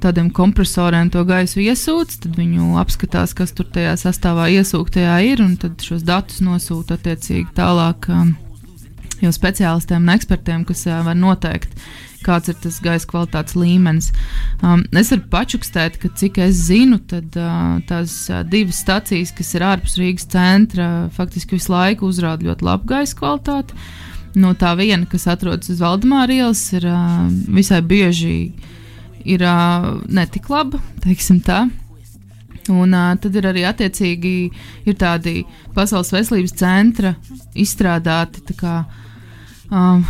[0.00, 5.56] tādiem kompresoriem to gaisu iesūc, tad viņu apskatās, kas tur tajā sastāvā iesūktajā ir, un
[5.60, 8.34] tad šos datus nosūta attiecīgi tālāk um,
[9.20, 11.76] jau speciālistiem un ekspertiem, kas uh, var noteikt,
[12.26, 14.10] kāds ir tas gaisa kvalitātes līmenis.
[14.62, 19.54] Um, es varu pačukstēt, ka cik es zinu, tad uh, tās uh, divas stacijas, kas
[19.56, 23.76] ir ārpus Rīgas centra, faktiski visu laiku uzrāda ļoti labu gaisa kvalitāti.
[24.36, 27.24] No tā viena, kas atrodas uz Valdemāra ielas, ir uh,
[27.56, 28.52] visai bieži
[29.24, 31.64] ir uh, netik laba, teiksim tā.
[32.72, 34.34] Un uh, tad ir arī attiecīgi
[34.86, 35.40] ir tādi
[35.74, 37.14] Pasaules veselības centra
[37.56, 38.80] izstrādāti kā,
[39.70, 40.04] um,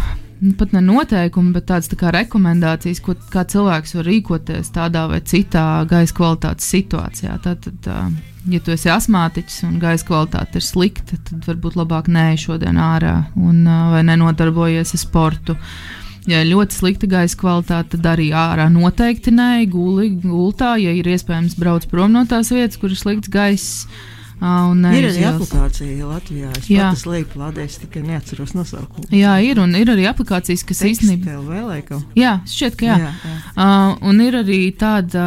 [0.59, 5.67] pat ne noteikumi, bet tādas tā rekomendācijas, ko, kā cilvēks var rīkoties tādā vai citā
[5.89, 7.37] gaisa kvalitātes situācijā.
[7.45, 8.09] Tātad, uh,
[8.53, 13.19] ja tu esi asmātiķis un gaisa kvalitāte ir slikta, tad varbūt labāk nē, šodien ārā
[13.37, 15.57] un, vai nenodarbojies ar sportu.
[16.27, 21.07] Ja ir ļoti slikta gaisa kvalitāte, tad arī ārā noteikti nē, guli, gultā, ja ir
[21.07, 23.87] iespējams braukt prom no tās vietas, kur ir slikts gaiss
[24.37, 26.51] Un, ir arī aplikācija Latvijā.
[26.59, 29.09] Es pats lieku lādēs, tikai neatceros nosaukumu.
[29.17, 31.39] Jā, ir un ir arī aplikācijas, kas īstenībā.
[32.19, 32.99] Jā, šķiet, ka jā.
[33.01, 33.37] jā, jā.
[33.55, 35.25] Uh, un ir arī tāda,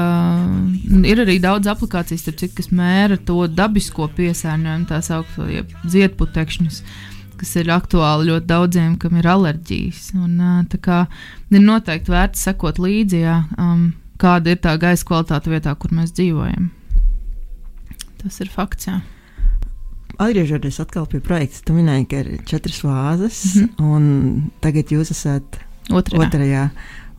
[1.09, 5.49] ir arī daudz aplikācijas, citu, kas mēra to dabisko piesārņojumu, tā saukto
[5.89, 6.83] ziedputekšņus
[7.39, 10.09] kas ir aktuāli ļoti daudziem, kam ir alerģijas.
[10.19, 10.97] Un, uh, tā kā
[11.49, 16.11] ir noteikti vērts sekot līdzi, jā, um, kāda ir tā gaisa kvalitāte vietā, kur mēs
[16.17, 16.67] dzīvojam.
[18.19, 18.89] Tas ir fakts.
[18.89, 18.99] Jā.
[20.19, 23.83] Atgriežoties atkal pie projekta, tu minēji, ka ir četras fāzes, mm -hmm.
[23.95, 26.27] un tagad jūs esat otrajā.
[26.27, 26.69] otrajā.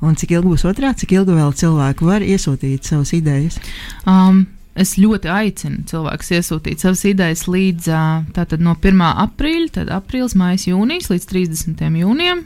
[0.00, 3.58] Un cik ilgi būs otrā, cik ilgi vēl cilvēki var iesūtīt savas idejas?
[4.06, 7.88] Um, es ļoti aicinu cilvēkus iesūtīt savas idejas līdz
[8.32, 9.02] tātad, no 1.
[9.26, 11.84] aprīļa, tad aprīlis, maijs, jūnijas līdz 30.
[12.00, 12.44] jūnijam.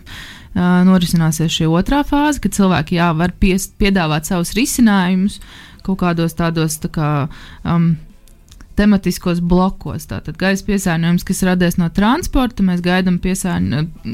[0.55, 5.40] Norisināsies šī otrā fāze, kad cilvēki jā, var pies, piedāvāt savus risinājumus
[5.85, 7.09] kaut kādos tādos tā kā,
[7.69, 7.95] um,
[8.76, 10.06] tematiskos blokos.
[10.10, 13.18] Tātad gaisa piesārņojums, kas radies no transporta, mēs gaidām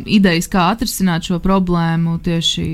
[0.04, 2.64] idejas, kā atrisināt šo problēmu tieši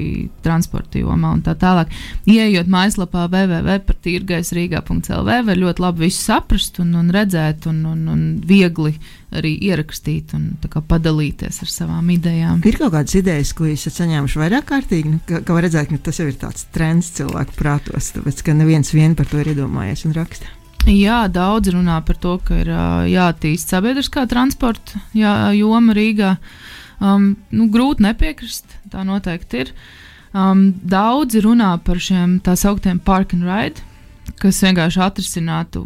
[0.44, 1.88] transporta jomā un tā tālāk.
[2.31, 8.92] Iejot mājaslapā www.tirgaisrīgā.lv var ļoti labi visu saprast un, un redzēt un, un, un viegli
[9.37, 12.61] arī ierakstīt un padalīties ar savām idejām.
[12.66, 16.05] Ir kaut kādas idejas, ko esat saņēmuši vairāk kārtīgi, nu, ka, ka var redzēt, ka
[16.09, 20.07] tas jau ir tāds trends cilvēku prātos, tāpēc ka neviens vien par to ir iedomājies
[20.09, 20.56] un raksta.
[20.87, 22.68] Jā, daudz runā par to, ka ir
[23.11, 26.37] jāattīst sabiedriskā transporta jā, joma Rīgā.
[27.03, 29.72] Um, nu, grūti nepiekrist, tā noteikti ir.
[30.31, 33.83] Um, daudzi runā par šiem tā sauktiem park and ride,
[34.38, 35.83] kas vienkārši atrisinātu,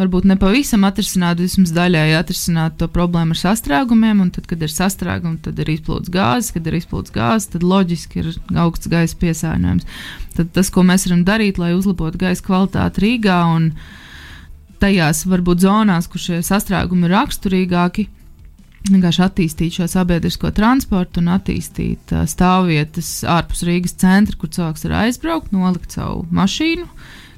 [0.00, 4.24] varbūt ne pavisam atrisinātu, vismaz daļēji atrisinātu to problēmu ar sastrēgumiem.
[4.32, 8.32] Tad, kad ir sastrēgumi, tad ir izplūdes gāzes, kad ir izplūdes gāzes, tad loģiski ir
[8.64, 10.04] augsts gaisa piesārņojums.
[10.38, 14.00] Tad tas, ko mēs varam darīt, lai uzlabotu gaisa kvalitāti Rīgā un Rīgā
[14.82, 18.08] tajās varbūt zonās, kur šie sastrēgumi ir raksturīgāki,
[18.90, 25.02] vienkārši attīstīt šo sabiedrisko transportu un attīstīt uh, stāvvietas ārpus Rīgas centra, kur cilvēks var
[25.04, 26.88] aizbraukt, nolikt savu mašīnu.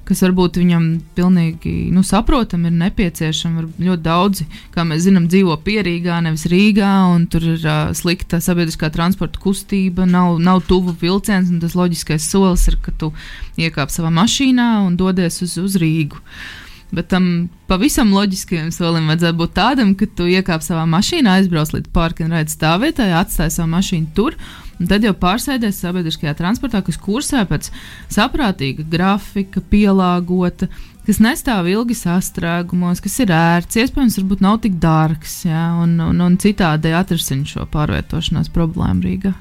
[0.04, 0.82] Kas varbūt viņam
[1.16, 3.62] pilnīgi nu, saprotami ir nepieciešama.
[3.80, 8.92] Ļoti daudzi, kā mēs zinām, dzīvo pierīgā, nevis Rīgā, un tur ir uh, slikta sabiedriskā
[8.92, 11.52] transporta kustība, nav, nav tuvu vilciens.
[11.62, 13.14] Tas loģiskais solis ir, ka tu
[13.56, 16.20] iekāp savā mašīnā un dodies uz, uz Rīgu.
[16.20, 16.63] Uh,
[16.94, 21.90] Bet tam pavisam loģiskajam solim vajadzētu būt tādam, ka tu iekāp savā mašīnā, aizbrauc līdz
[21.94, 24.36] parka un redz stāvvietai, atstāj savu mašīnu tur.
[24.80, 27.70] Un tad jau pārsēdies sabiedriskajā transportā, kas kursē pēc
[28.12, 30.68] saprātīga grafika, pielāgota,
[31.06, 36.22] kas nestāv ilgi sastrēgumos, kas ir ērts, iespējams, varbūt nav tik dārgs, ja, un, un,
[36.26, 39.34] un citādi atrisina šo pārvietošanās problēmu Rīgā.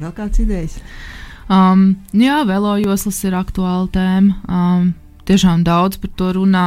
[0.00, 0.80] Vēl kāds idejas?
[1.50, 4.36] Um, jā, velojoslas ir aktuāla tēma.
[4.46, 4.90] Um,
[5.30, 6.66] tiešām daudz par to runā.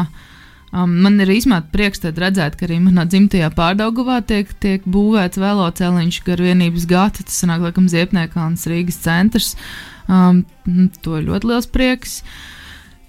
[0.73, 6.17] Um, man ir īstenībā prieks redzēt, ka arī manā dzimtajā pārdaugavā tiek, tiek būvēts veloceliņš
[6.25, 7.27] gar vienības gata.
[7.27, 9.53] Tas sanāk, laikam, Ziepniekāns Rīgas centrs.
[10.09, 10.41] Um,
[11.05, 12.23] to ir ļoti liels prieks.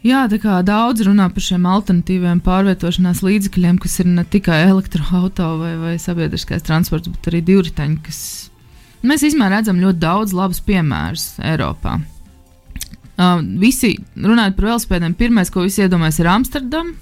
[0.04, 5.54] Jā, tā kā daudz runā par šiem alternatīviem pārvietošanās līdzekļiem, kas ir ne tikai elektroautorāta
[5.56, 8.18] vai, vai sabiedriskais transports, bet arī divriteņi, kas
[9.00, 12.02] mēs īstenībā redzam ļoti daudz labus piemērus Eiropā.
[13.14, 16.96] Uh, visi runājot par velospēdiem, pirmais, ko visi iedomājas, ir Amsterdama.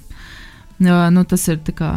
[0.83, 1.91] Uh, nu, tas ir tā kā.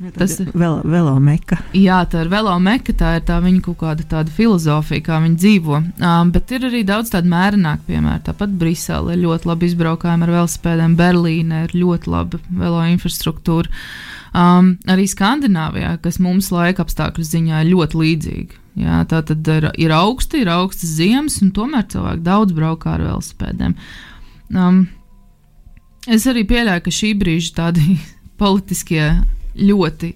[0.00, 1.58] Ja, tas ir vēl, velomeka.
[1.76, 5.80] Jā, tā ir velomeka, tā ir tā viņa kaut kāda tāda filozofija, kā viņi dzīvo.
[6.00, 8.22] Um, bet ir arī daudz tādu mērenāku piemēru.
[8.30, 13.68] Tāpat Brisele ir ļoti labi izbraukājumi ar velospēdiem, Berlīne ir ļoti laba velo infrastruktūra.
[14.30, 18.60] Um, arī Skandināvijā, kas mums laika apstākļu ziņā ir ļoti līdzīga.
[18.80, 23.04] Jā, tā tad ir, ir augsti, ir augstas ziemas, un tomēr cilvēki daudz braukā ar
[23.04, 23.74] velosipēdiem.
[24.56, 24.80] Um,
[26.08, 27.98] es arī pieļauju, ka šī brīža tādi
[28.40, 29.04] politiskie
[29.60, 30.14] ļoti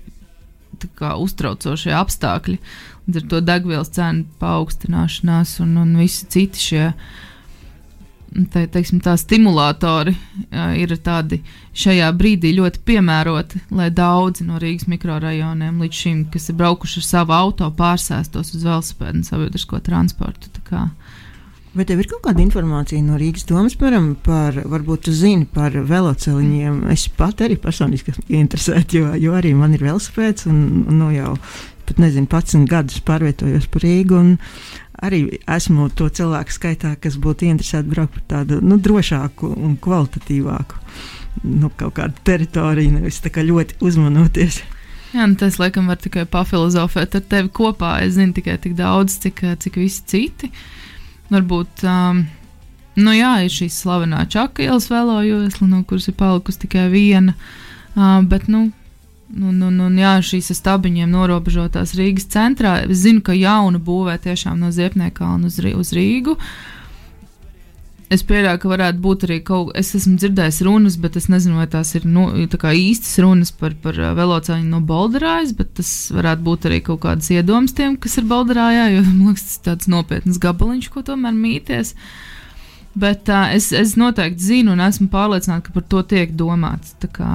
[0.96, 2.58] kā, uztraucošie apstākļi,
[3.04, 7.06] līdz ar to degvielas cenu paaugstināšanās un, un visi citi šie uh,
[8.52, 10.14] te, teiksim, tā stimulatori
[10.78, 11.40] ir tādi
[11.76, 17.08] šajā brīdī ļoti piemēroti, lai daudzi no Rīgas mikrorajoniem līdz šim, kas ir braukuši ar
[17.08, 20.52] savu auto, pārsēstos uz velosipēdu un sabiedrisko transportu.
[21.74, 25.74] Vai tev ir kaut kāda informācija no Rīgas domas piemēram, par, varbūt tu zini par
[25.74, 26.84] velosipēdiem?
[26.94, 31.10] Es pat arī personiski esmu interesēta, jo, jo arī man ir velosipēds un, un nu,
[31.14, 31.34] jau
[31.84, 34.20] pat nezinu, 11 gadus pārvietojos par Rīgu.
[34.20, 34.36] Un,
[35.04, 40.80] arī esmu to cilvēku skaitā, kas būtu interesēti braukt par tādu nu, drošāku un kvalitatīvāku
[41.44, 41.70] nu,
[42.24, 44.62] teritoriju, nevis tā kā ļoti uzmanoties.
[45.14, 47.96] Jā, nu tas laikam var tikai pafilozofēt ar tevi kopā.
[48.02, 50.50] Es zinu tikai tik daudz, cik, cik visi citi.
[51.30, 52.24] Varbūt, um,
[52.98, 57.36] nu jā, ir šīs slavenā čaka ielas vēlojosla, no kuras ir palikusi tikai viena.
[57.94, 58.66] Uh, bet, nu,
[59.32, 62.76] Un, un, un jā, šīs stabiņiem norobežotās Rīgas centrā.
[62.84, 66.36] Es zinu, ka jauna būvē tiešām no Ziepniekā un uz, uz Rīgu.
[68.12, 71.56] Es pieļauju, ka varētu būt arī kaut kas, es esmu dzirdējis runas, bet es nezinu,
[71.58, 76.44] vai tās ir nu, tā īstas runas par, par velocāņu no Bolderājas, bet tas varētu
[76.44, 79.90] būt arī kaut kādas iedomas tiem, kas ir Bolderājā, jo man liekas, tas ir tāds
[79.90, 81.94] nopietns gabaliņš, ko tomēr mīties.
[82.94, 86.92] Bet uh, es, es noteikti zinu un esmu pārliecināta, ka par to tiek domāts.
[87.02, 87.30] Tā kā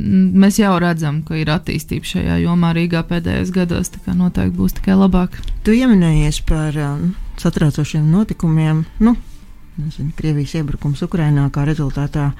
[0.00, 3.92] mēs jau redzam, ka ir attīstība šajā jomā Rīgā pēdējos gados.
[3.92, 5.38] Tā kā noteikti būs tikai labāk.
[5.66, 8.84] Tu pieminējies par um, satraucošiem notikumiem.
[9.02, 9.16] Nu,
[9.80, 12.32] nezinu, Krievijas iebrukums Ukrajinā kā rezultātā.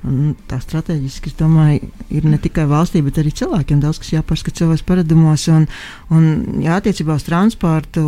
[0.00, 4.62] Un tā strateģiski, es domāju, ir ne tikai valstī, bet arī cilvēkiem daudz kas jāpārskata
[4.62, 5.44] savos paradumos.
[5.52, 5.66] Un,
[6.08, 8.04] un jā, attiecībā uz transportu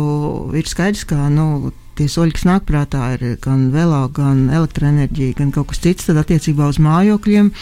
[0.57, 5.53] ir skaidrs, ka nu, tie soļi, kas nāk prātā, ir gan velo, gan elektroenerģija, gan
[5.53, 6.09] kaut kas cits.
[6.09, 7.53] Tad attiecībā uz mājokļiem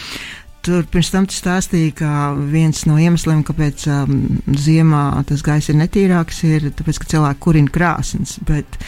[0.62, 4.16] tur pirms tam tu stāstīji, ka viens no iemesliem, kāpēc um,
[4.54, 8.36] ziemā tas gaiss ir netīrāks, ir tas, ka cilvēki kurina krāsnes.
[8.46, 8.78] Bet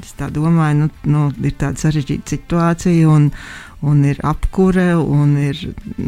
[0.00, 3.08] es tā domāju, nu, nu, ir tāda sarežģīta situācija.
[3.10, 3.30] Un,
[3.84, 5.58] un ir apkure, un ir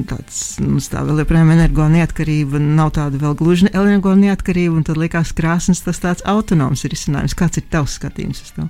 [0.08, 5.00] tāds, mums tā vēl joprojām energo neatkarība, nav tāda vēl gluži energo neatkarība, un tad
[5.00, 7.36] likās krāsnes tas tāds autonoms risinājums.
[7.36, 8.68] Kāds ir tavs skatījums uz to?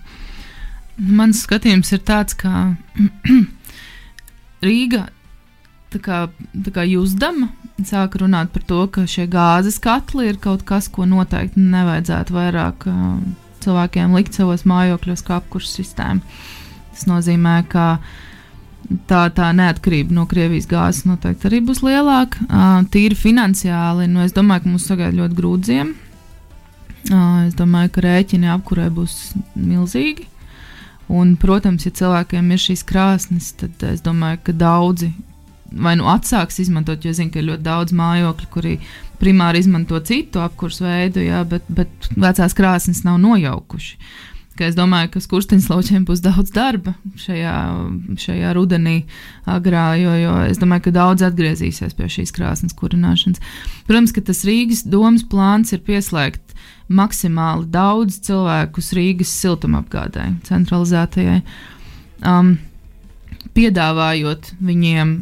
[0.97, 2.73] Mans skatījums ir tāds, ka
[4.67, 5.05] Rīga
[5.97, 6.21] tā kā,
[6.53, 7.51] tā kā jūzdama
[7.85, 12.87] sāka runāt par to, ka šie gāzes katli ir kaut kas, ko noteikti nevajadzētu vairāk
[12.89, 13.19] uh,
[13.65, 16.23] cilvēkiem likt savos mājokļos, kā apkurss sistēma.
[16.95, 17.99] Tas nozīmē, ka
[19.11, 22.47] tā, tā neatkarība no Krievijas gāzes noteikti arī būs lielāka.
[22.47, 25.93] Uh, tīri finansiāli, nu, es domāju, ka mums sagaida ļoti grūtiem.
[27.07, 30.31] Uh, es domāju, ka rēķini apkurē būs milzīgi.
[31.13, 35.13] Un, protams, ja cilvēkiem ir šīs krāsnes, tad es domāju, ka daudzi
[35.83, 38.79] vai nu atsāks izmantot, jo zinu, ka ir ļoti daudz mājokļu, kuri
[39.21, 44.01] primāri izmanto citu apkursu veidu, jā, bet, bet vecās krāsnes nav nojaukuši.
[44.57, 47.57] Ka es domāju, ka skursteņslaučiem būs daudz darba šajā,
[48.23, 49.03] šajā rudenī,
[49.45, 53.43] agrā, jo, jo es domāju, ka daudz atgriezīsies pie šīs krāsnes kurināšanas.
[53.85, 56.57] Protams, ka tas Rīgas domas plāns ir pieslēgt
[56.89, 61.43] maksimāli daudz cilvēkus Rīgas siltumapgādē, centralizētajai.
[62.25, 62.57] Um,
[63.55, 65.13] piedāvājot viņiem,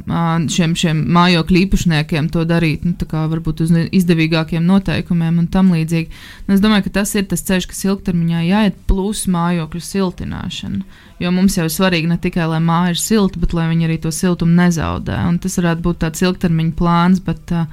[0.52, 6.22] šiem, šiem mājokļu īpašniekiem, to darīt nu, varbūt uz izdevīgākiem noteikumiem un tam līdzīgi.
[6.46, 11.02] Un es domāju, ka tas ir tas ceļš, kas ilgtermiņā jāiet, plus mājokļu siltināšana.
[11.22, 14.00] Jo mums jau ir svarīgi ne tikai, lai māja ir silta, bet lai viņi arī
[14.02, 15.20] to siltumu nezaudē.
[15.28, 17.68] Un tas varētu būt tāds ilgtermiņa plāns, bet uh,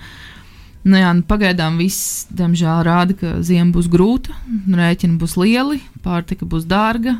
[0.81, 4.33] Nu jā, nu pagaidām viss, diemžēl, rāda, ka zima būs grūta,
[4.65, 7.19] rēķini būs lieli, pārtika būs dārga.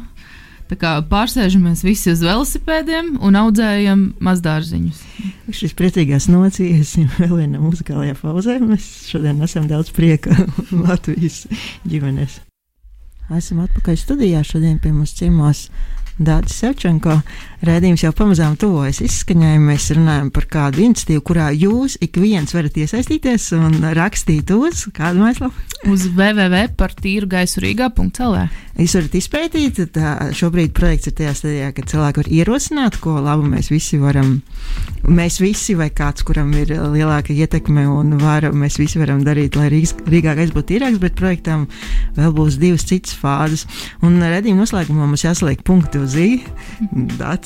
[0.72, 5.02] Pārsēžamies visi uz velosipēdiem un audzējam mazdārziņus.
[5.52, 8.56] Šis priecīgās nocīs vēl viena muzikālajā pauzē.
[8.64, 10.32] Mēs šodien esam daudz prieka
[10.86, 11.44] Latvijas
[11.84, 12.40] ģimenes.
[13.36, 14.46] Esam atpakaļ studijā.
[14.48, 15.68] Šodien pie mums ciemos
[16.22, 17.20] Dārts Sevčenko.
[17.62, 19.60] Rēdījums jau pamazām tuvojas izskaņai.
[19.62, 25.19] Mēs runājam par kādu iniciatīvu, kurā jūs ik viens varat iesaistīties un rakstīt uz kādu
[25.21, 25.54] mājaslapu.
[25.91, 28.47] Uz www.partīrugaisurīgā.lv
[28.82, 33.43] Jūs varat izpētīt, tā šobrīd projekts ir tajā stadijā, ka cilvēki var ierosināt, ko labu
[33.52, 34.30] mēs visi varam,
[35.06, 39.67] mēs visi vai kāds, kuram ir lielāka ietekme un vara, mēs visi varam darīt, lai
[39.74, 41.67] Rīgas, Rīgā gaisa būtu tīrāks, bet projektam
[42.15, 43.67] vēl būs divas citas fāzes.
[44.02, 46.30] Un redzījuma noslēgumā mums jāsaliek punktu uz ī.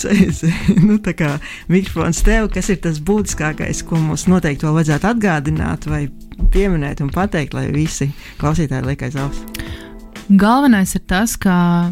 [0.05, 0.43] Dācēs,
[0.87, 1.35] nu kā
[1.71, 6.05] mikrofons tev, kas ir tas būtiskākais, ko mums noteikti vēl vajadzētu atgādināt vai
[6.53, 9.43] pieminēt un pateikt, lai visi klausītāji liek aiz auss.
[10.29, 11.91] Galvenais ir tas, ka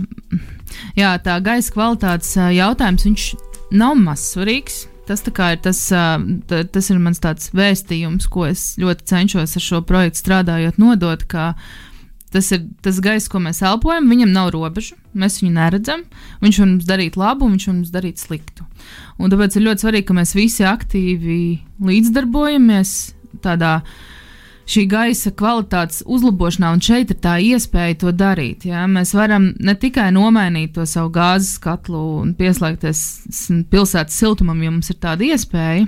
[0.97, 3.30] jā, tā gaisa kvalitātes jautājums
[3.73, 4.88] nav mazsvarīgs.
[5.04, 5.80] Tas, ir, tas,
[6.71, 7.19] tas ir mans
[7.52, 11.26] vēstījums, ko es ļoti cenšos ar šo projektu strādājot, nodot.
[12.34, 16.02] Tas ir tas gaiss, ko mēs elpojam, viņam nav robežu, mēs viņu neredzam.
[16.41, 18.65] Viņš var mums darīt labu, viņš var mums darīt sliktu.
[19.22, 21.38] Un tāpēc ir ļoti svarīgi, ka mēs visi aktīvi
[21.86, 22.96] līdzdarbojamies
[23.43, 23.78] tādā
[24.69, 28.65] šī gaisa kvalitātes uzlabošanā, un šeit ir tā iespēja to darīt.
[28.69, 28.86] Ja?
[28.89, 33.04] Mēs varam ne tikai nomainīt to savu gāzes katlu un pieslēgties
[33.72, 35.86] pilsētas siltumam, ja mums ir tāda iespēja,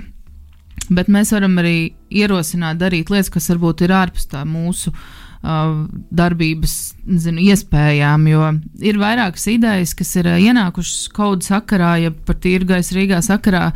[0.92, 1.78] bet mēs varam arī
[2.12, 4.92] ierosināt darīt lietas, kas varbūt ir ārpus tā mūsu.
[5.46, 6.72] Darbības
[7.22, 8.46] zinu, iespējām, jo
[8.82, 13.68] ir vairākas idejas, kas ir ienākušas kādā sakarā, ja par tīru gaisa Rīgā sakarā,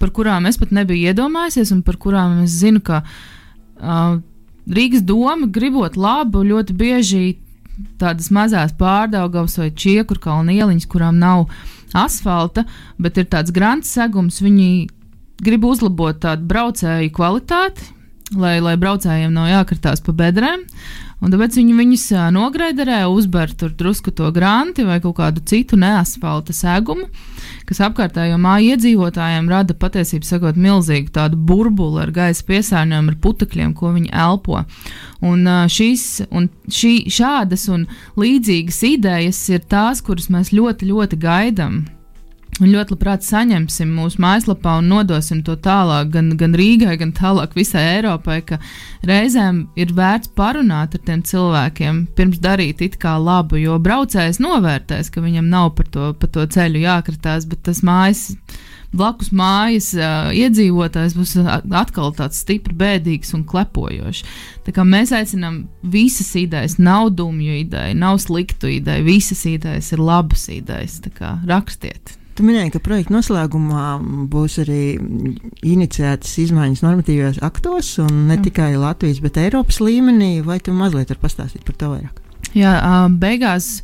[0.00, 4.16] par kurām es pat nebiju iedomājies, un par kurām es zinu, ka uh,
[4.68, 7.22] Rīgas doma, gribot labu, ļoti bieži
[8.00, 11.46] tādas mazas pārdaugavas vai čiekur kalnu ieliņas, kurām nav
[11.96, 12.64] asfalta,
[13.00, 14.88] bet ir tāds grants segums, viņi
[15.44, 17.92] grib uzlabot tādu braucēju kvalitāti,
[18.36, 20.64] lai, lai braucējiem nav jākartās pa bedrēm.
[21.18, 26.54] Un tāpēc viņi viņus nograiderē, uzber tur drusku to granti vai kaut kādu citu neasfalta
[26.54, 27.08] segumu,
[27.66, 33.74] kas apkārtējo māju iedzīvotājiem rada patiesībā sakot milzīgu tādu burbuli ar gaisa piesārņojumu, ar putekļiem,
[33.74, 34.62] ko viņi elpo.
[35.26, 35.42] Un,
[35.74, 41.82] šīs, un šī, šādas un līdzīgas idejas ir tās, kuras mēs ļoti, ļoti gaidām
[42.58, 47.54] Un ļoti labprāt saņemsim mūsu mājaslapā un nodosim to tālāk gan, gan Rīgai, gan tālāk
[47.54, 48.58] visai Eiropai, ka
[49.06, 55.12] reizēm ir vērts parunāt ar tiem cilvēkiem pirms darīt it kā labu, jo braucējs novērtēs,
[55.14, 58.32] ka viņam nav par to, par to ceļu jākratās, bet tas mājas.
[58.88, 64.24] Blakus mājas uh, iedzīvotājs būs atkal tāds stipri bēdīgs un klepojošs.
[64.64, 70.02] Tā kā mēs aicinām, visas idejas nav dumju ideja, nav sliktu ideja, visas idejas ir
[70.02, 70.98] labas idejas.
[71.04, 72.17] Tā kā rakstiet!
[72.38, 73.84] Tu minēji, ka projekta noslēgumā
[74.30, 74.82] būs arī
[75.66, 78.44] iniciētas izmaiņas normatīvajos aktos, un ne Jā.
[78.44, 80.36] tikai Latvijas, bet Eiropas līmenī.
[80.46, 82.20] Vai tu mazliet vari pastāstīt par to vairāk?
[82.54, 82.76] Jā,
[83.10, 83.80] beigās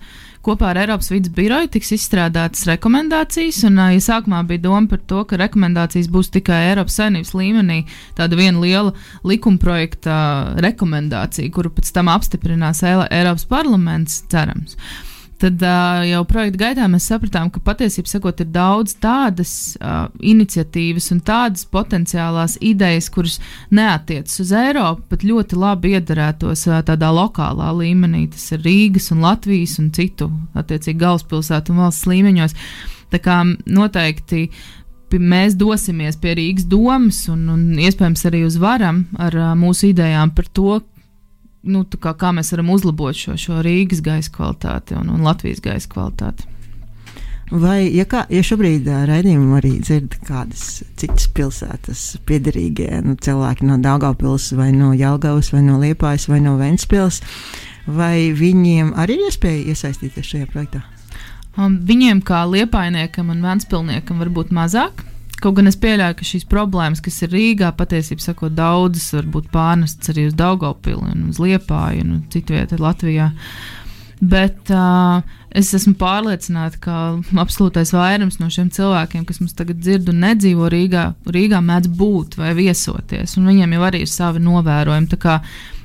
[0.46, 3.58] kopā ar Eiropas vidas biroju tiks izstrādātas rekomendācijas.
[3.66, 7.80] Un, ja sākumā bija doma par to, ka rekomendācijas būs tikai Eiropas saimnības līmenī,
[8.14, 8.94] tāda viena liela
[9.26, 10.20] likumprojekta
[10.62, 14.78] rekomendācija, kuru pēc tam apstiprinās Eiropas parlaments, cerams.
[14.78, 15.10] Uh,
[15.44, 21.20] tad uh, jau projekta gaitā mēs sapratām, ka patiesībā ir daudz tādas uh, iniciatīvas un
[21.26, 23.36] tādas potenciālās idejas, kuras
[23.74, 28.26] neatiecas uz Eiropu, bet ļoti labi iedarētos uh, tādā lokālā līmenī.
[28.32, 32.56] Tas ir Rīgas un Latvijas un citu, attiecīgi, galvaspilsētu un valsts līmeņos.
[33.12, 34.48] Tā kā noteikti
[35.14, 40.32] mēs dosimies pie Rīgas domas un, un iespējams arī uz varam ar uh, mūsu idejām
[40.34, 40.80] par to,
[41.64, 45.90] nu, kā, kā mēs varam uzlabot šo, šo Rīgas gaisa kvalitāti un, un Latvijas gaisa
[45.90, 46.50] kvalitāti.
[47.52, 53.76] Vai, ja, kā, ja šobrīd raidījumu arī dzird kādas citas pilsētas piederīgie nu, cilvēki no
[53.84, 57.20] Daugavpils vai no Jelgavas vai no Liepājas vai no Ventspils,
[57.86, 60.82] vai viņiem arī ir iespēja iesaistīties šajā projektā?
[61.54, 65.04] Um, viņiem kā liepainiekam un ventspilniekam varbūt mazāk,
[65.42, 70.12] Kaut gan es pieļauju, ka šīs problēmas, kas ir Rīgā, patiesībā daudzas var būt pārnestas
[70.12, 73.32] arī uz Daugopili uz Liepāju un citu vietu Latvijā.
[74.24, 75.20] Bet uh,
[75.52, 76.98] es esmu pārliecināta, ka
[77.42, 82.38] absolūtais vairums no šiem cilvēkiem, kas mums tagad dzird un nedzīvo Rīgā, Rīgā mēdz būt
[82.40, 85.10] vai viesoties, viņiem jau arī ir savi novērojumi.
[85.12, 85.34] Tā kā,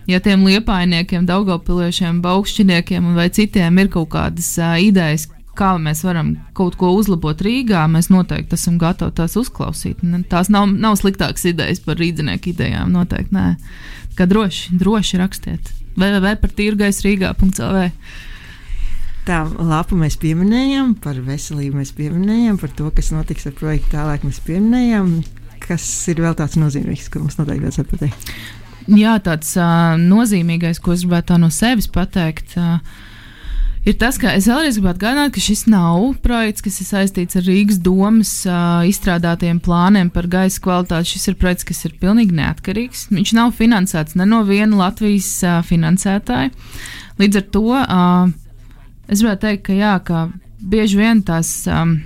[0.07, 5.27] ja tiem liepainiekiem, daugopiliešiem, baukšķiniekiem vai citiem ir kaut kādas uh, idejas,
[5.59, 10.01] kā mēs varam kaut ko uzlabot Rīgā, mēs noteikti esam gatavi tās uzklausīt.
[10.31, 12.93] Tās nav, nav sliktākas idejas par rīznieku idejām.
[12.95, 13.51] Noteikti nē.
[14.17, 15.71] Kā droši, droši rakstiet.
[15.99, 17.89] www par tīrgais Rīgā.cl.
[19.27, 24.23] Tā lapa mēs pieminējām, par veselību mēs pieminējām, par to, kas notiks ar projektu tālāk
[24.25, 25.11] mēs pieminējām.
[25.61, 28.31] Kas ir vēl tāds nozīmīgs, ko mums noteikti vajadzētu pateikt?
[28.97, 32.55] Jā, tāds uh, nozīmīgais, ko es gribētu no sevis pateikt.
[32.57, 32.79] Uh,
[33.87, 37.45] ir tas, ka es vēlreiz gribu atgādināt, ka šis nav projekts, kas ir saistīts ar
[37.47, 41.13] Rīgas domas uh, izstrādātiem plāniem par gaisa kvalitāti.
[41.13, 43.07] Šis ir projekts, kas ir pilnīgi neatkarīgs.
[43.13, 46.51] Viņš nav finansēts ne no viena Latvijas uh, finansētāja.
[47.19, 48.29] Līdz ar to uh,
[49.07, 50.27] es gribētu teikt, ka, jā, ka
[50.59, 51.53] bieži vien tās.
[51.69, 51.99] Um,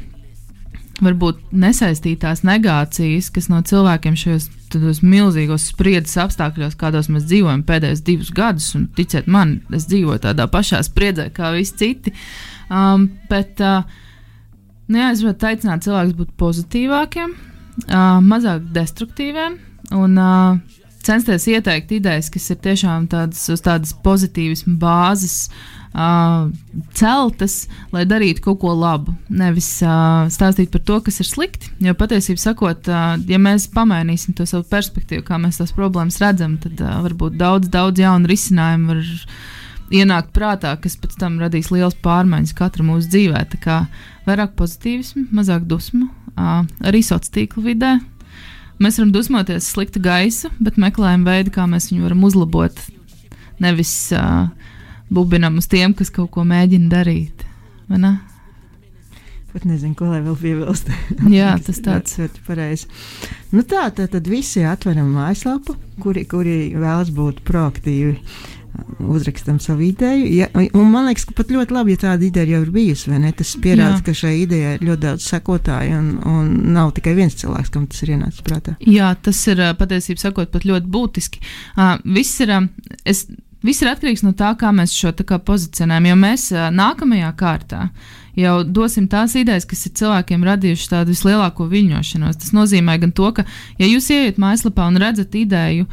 [1.01, 8.03] varbūt nesaistītās negācijas, kas no cilvēkiem šajos tādos milzīgos spriedzes apstākļos, kādos mēs dzīvojam pēdējos
[8.05, 12.13] divus gadus, un ticiet man, es dzīvoju tādā pašā spriedzē kā visi citi.
[12.69, 13.85] Um, bet, uh,
[14.89, 19.57] nu jā, es gribētu aicināt cilvēkus būt pozitīvākiem, uh, mazāk destruktīviem
[19.97, 25.47] un uh, censties ieteikt idejas, kas ir tiešām tādas uz tādas pozitīvas bāzes.
[25.49, 26.49] Uh, uh,
[26.97, 27.63] celtas,
[27.93, 29.13] lai darītu kaut ko labu.
[29.29, 31.71] Nevis uh, stāstīt par to, kas ir slikti.
[31.83, 36.57] Jo patiesībā sakot, uh, ja mēs pamainīsim to savu perspektīvu, kā mēs tās problēmas redzam,
[36.61, 39.03] tad uh, varbūt daudz, daudz jaunu risinājumu var
[39.93, 43.45] ienākt prātā, kas pēc tam radīs liels pārmaiņas katra mūsu dzīvē.
[43.53, 43.77] Tā kā
[44.27, 47.93] vairāk pozitīvismu, mazāk dusmu, uh, arī sociālā tīkla vidē.
[48.81, 52.79] Mēs varam dusmoties slikta gaisa, bet meklējam veidu, kā mēs viņu varam uzlabot.
[53.61, 54.49] Nevis uh,
[55.13, 57.45] bubinam uz tiem, kas kaut ko mēģina darīt.
[57.93, 58.17] Ne?
[59.53, 60.89] Pat nezinu, ko lai vēl piebilst.
[61.37, 62.89] Jā, tas tāds ir pareizi.
[63.53, 68.17] Nu tā, tā tad visi atveram mājaslapu, kuri, kuri vēlas būt proaktīvi.
[69.05, 70.25] Uzrakstam savu ideju.
[70.33, 73.13] Ja, un man liekas, ka pat ļoti labi, ja tāda ideja jau ir bijusi.
[73.37, 77.69] Tas pierāda, ka šai idejai ir ļoti daudz sekotāju, un, un nav tikai viens cilvēks,
[77.75, 78.73] kam tas ir ienācis prātā.
[78.81, 81.45] Jā, tas ir patiesībā sakot, pat ļoti būtiski.
[81.77, 82.57] Uh, viss ir.
[82.57, 83.27] Uh, es
[83.63, 86.09] Viss ir atkarīgs no tā, kā mēs šo kā, pozicionējam.
[86.11, 87.87] Jo mēs nākamajā kārtā
[88.35, 92.39] jau dosim tās idejas, kas ir cilvēkiem radījušas tādu vislielāko viļņošanos.
[92.41, 93.45] Tas nozīmē gan to, ka,
[93.79, 95.87] ja jūs ieiet mājaslapā un redzat ideju,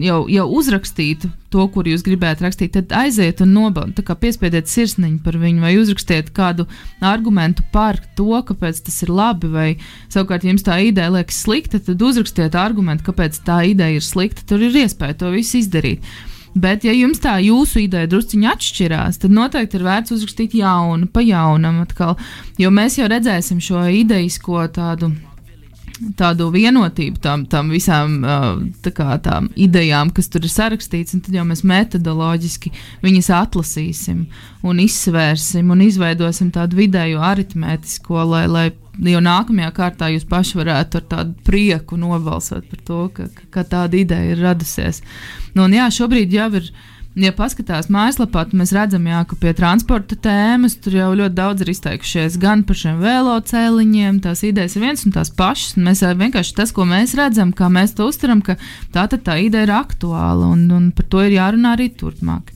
[0.00, 5.38] jau, jau uzrakstītu to, kur jūs gribētu rakstīt, tad aiziet un nobaudiet, piespiediet sirsniņu par
[5.42, 6.66] viņu, vai uzrakstiet kādu
[7.04, 9.68] argumentu par to, kāpēc tas ir labi, vai
[10.12, 14.46] savukārt, ja jums tā ideja liekas slikta, tad uzrakstiet argumentu, kāpēc tā ideja ir slikta.
[14.48, 16.14] Tur ir iespēja to visu izdarīt.
[16.54, 21.24] Bet, ja jums tā jūsu ideja drusciņā atšķirās, tad noteikti ir vērts uzrakstīt jaunu, pa
[21.24, 22.14] jaunam atkal.
[22.62, 25.10] Jo mēs jau redzēsim šo idejisko tādu
[26.18, 28.16] tādu vienotību tam, tam visām
[28.82, 32.72] tā kā, tām idejām, kas tur ir sarakstīts, un tad jau mēs metodoloģiski
[33.04, 34.24] viņas atlasīsim
[34.66, 38.66] un izsvērsim un izveidosim tādu vidējo aritmētisko, lai, lai
[39.02, 43.98] jau nākamajā kārtā jūs paši varētu ar tādu prieku nobalsot par to, ka, ka tāda
[43.98, 45.02] ideja ir radusies.
[45.54, 46.70] Nu, un jā, šobrīd jau ir
[47.18, 51.62] ja paskatās mājaslapā, tad mēs redzam, jā, ka pie transporta tēmas tur jau ļoti daudz
[51.62, 54.20] ir izteikušies gan par šiem velocēliņiem.
[54.24, 55.76] Tās idejas ir viens un tās pašas.
[55.78, 58.58] Un mēs vienkārši tas, ko mēs redzam, kā mēs to uztveram, ka
[58.94, 62.53] tā tad tā ideja ir aktuāla un, un par to ir jārunā arī turpmāk.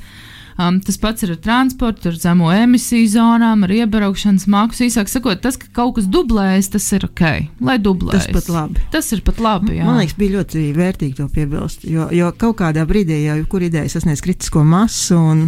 [0.59, 4.89] Um, tas pats ir ar transportu, ar zemo emisiju zonām, ar iebraukšanas maksu.
[4.89, 7.23] Īsāk sakot, tas, ka kaut kas dublējas, tas ir ok.
[7.63, 8.27] Lai dublējas.
[8.27, 8.87] Tas pat labi.
[8.91, 9.77] Tas ir pat labi.
[9.79, 9.87] Jā.
[9.87, 11.87] Man liekas, bija ļoti vērtīgi to piebilst.
[11.87, 15.19] Jo, jo kaut kādā brīdī jau kur ideja sasniedz kritisko masu.
[15.19, 15.47] Un...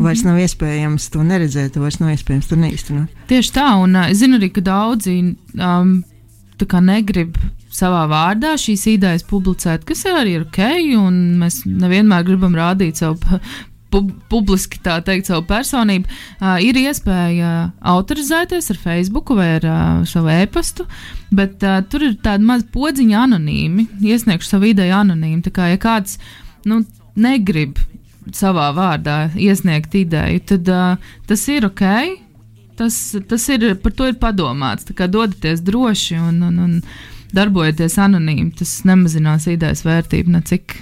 [0.00, 3.24] Vairs nav iespējams to neredzēt, vairs nav iespējams to neiztenot.
[3.28, 5.12] Tieši tā, un uh, es zinu arī, ka daudzi
[5.60, 5.90] um,
[6.86, 7.36] negrib
[7.68, 10.62] savā vārdā šīs idejas publicēt, kas arī ir ok,
[10.96, 13.20] un mēs nevienmēr gribam rādīt savu
[13.90, 16.08] pub publiski tā teikt, savu personību,
[16.40, 20.86] uh, ir iespēja autorizēties ar Facebook vai ar uh, savu e-pastu,
[21.34, 25.42] bet uh, tur ir tāda maza podziņa anonīmi, iesniegšu savu ideju anonīmi.
[25.46, 26.18] Tā kā ja kāds
[26.68, 26.82] nu,
[27.18, 27.80] negrib
[28.36, 31.86] savā vārdā iesniegt ideju, tad uh, tas ir ok.
[32.80, 32.94] Tas,
[33.28, 34.86] tas ir, par to ir padomāts.
[34.88, 36.78] Tā kā dodaties droši un, un, un
[37.36, 40.78] darbojieties anonīmi, tas nemazinās idejas vērtību necik.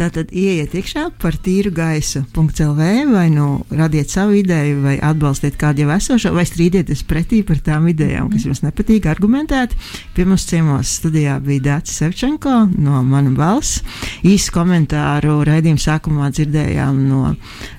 [0.00, 5.90] Tātad ieiet iekšā par tīru gaisu.clv vai nu radiet savu ideju, vai atbalstiet kādu jau
[5.92, 9.74] esošo, vai strīdieties pretī par tām idejām, kas jums nepatīk, argumentēt.
[10.16, 13.82] Pie mums ciemos studijā bija Dārcis Sevčenko no Mana balss.
[14.24, 17.34] Īsu komentāru raidījuma sākumā dzirdējām no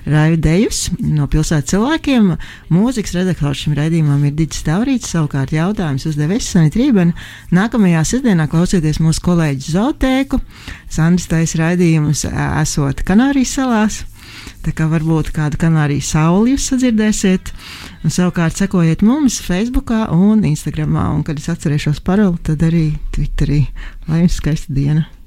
[0.06, 2.30] Raidējus, no pilsētas cilvēkiem.
[2.70, 7.18] Mūzikas redaktors šim raidījumam ir Digis Taurīts, savukārt jautājums uzdevis Sanita Rībena.
[7.50, 10.38] Nākamajā sestdienā klausieties mūsu kolēģi Zotēku.
[10.92, 11.62] Sandrs taisa
[12.12, 14.04] raidījumus esot Kanārijas salās.
[14.62, 17.52] Tā kā varbūt kādu kanārijas sauli jūs sadzirdēsiet,
[18.02, 20.96] un savukārt sekojiet mums Facebook un Instagram.
[20.96, 23.66] Un, kad es atcerēšos paroli, tad arī Twitterī.
[24.08, 25.21] Lai jums skaista diena!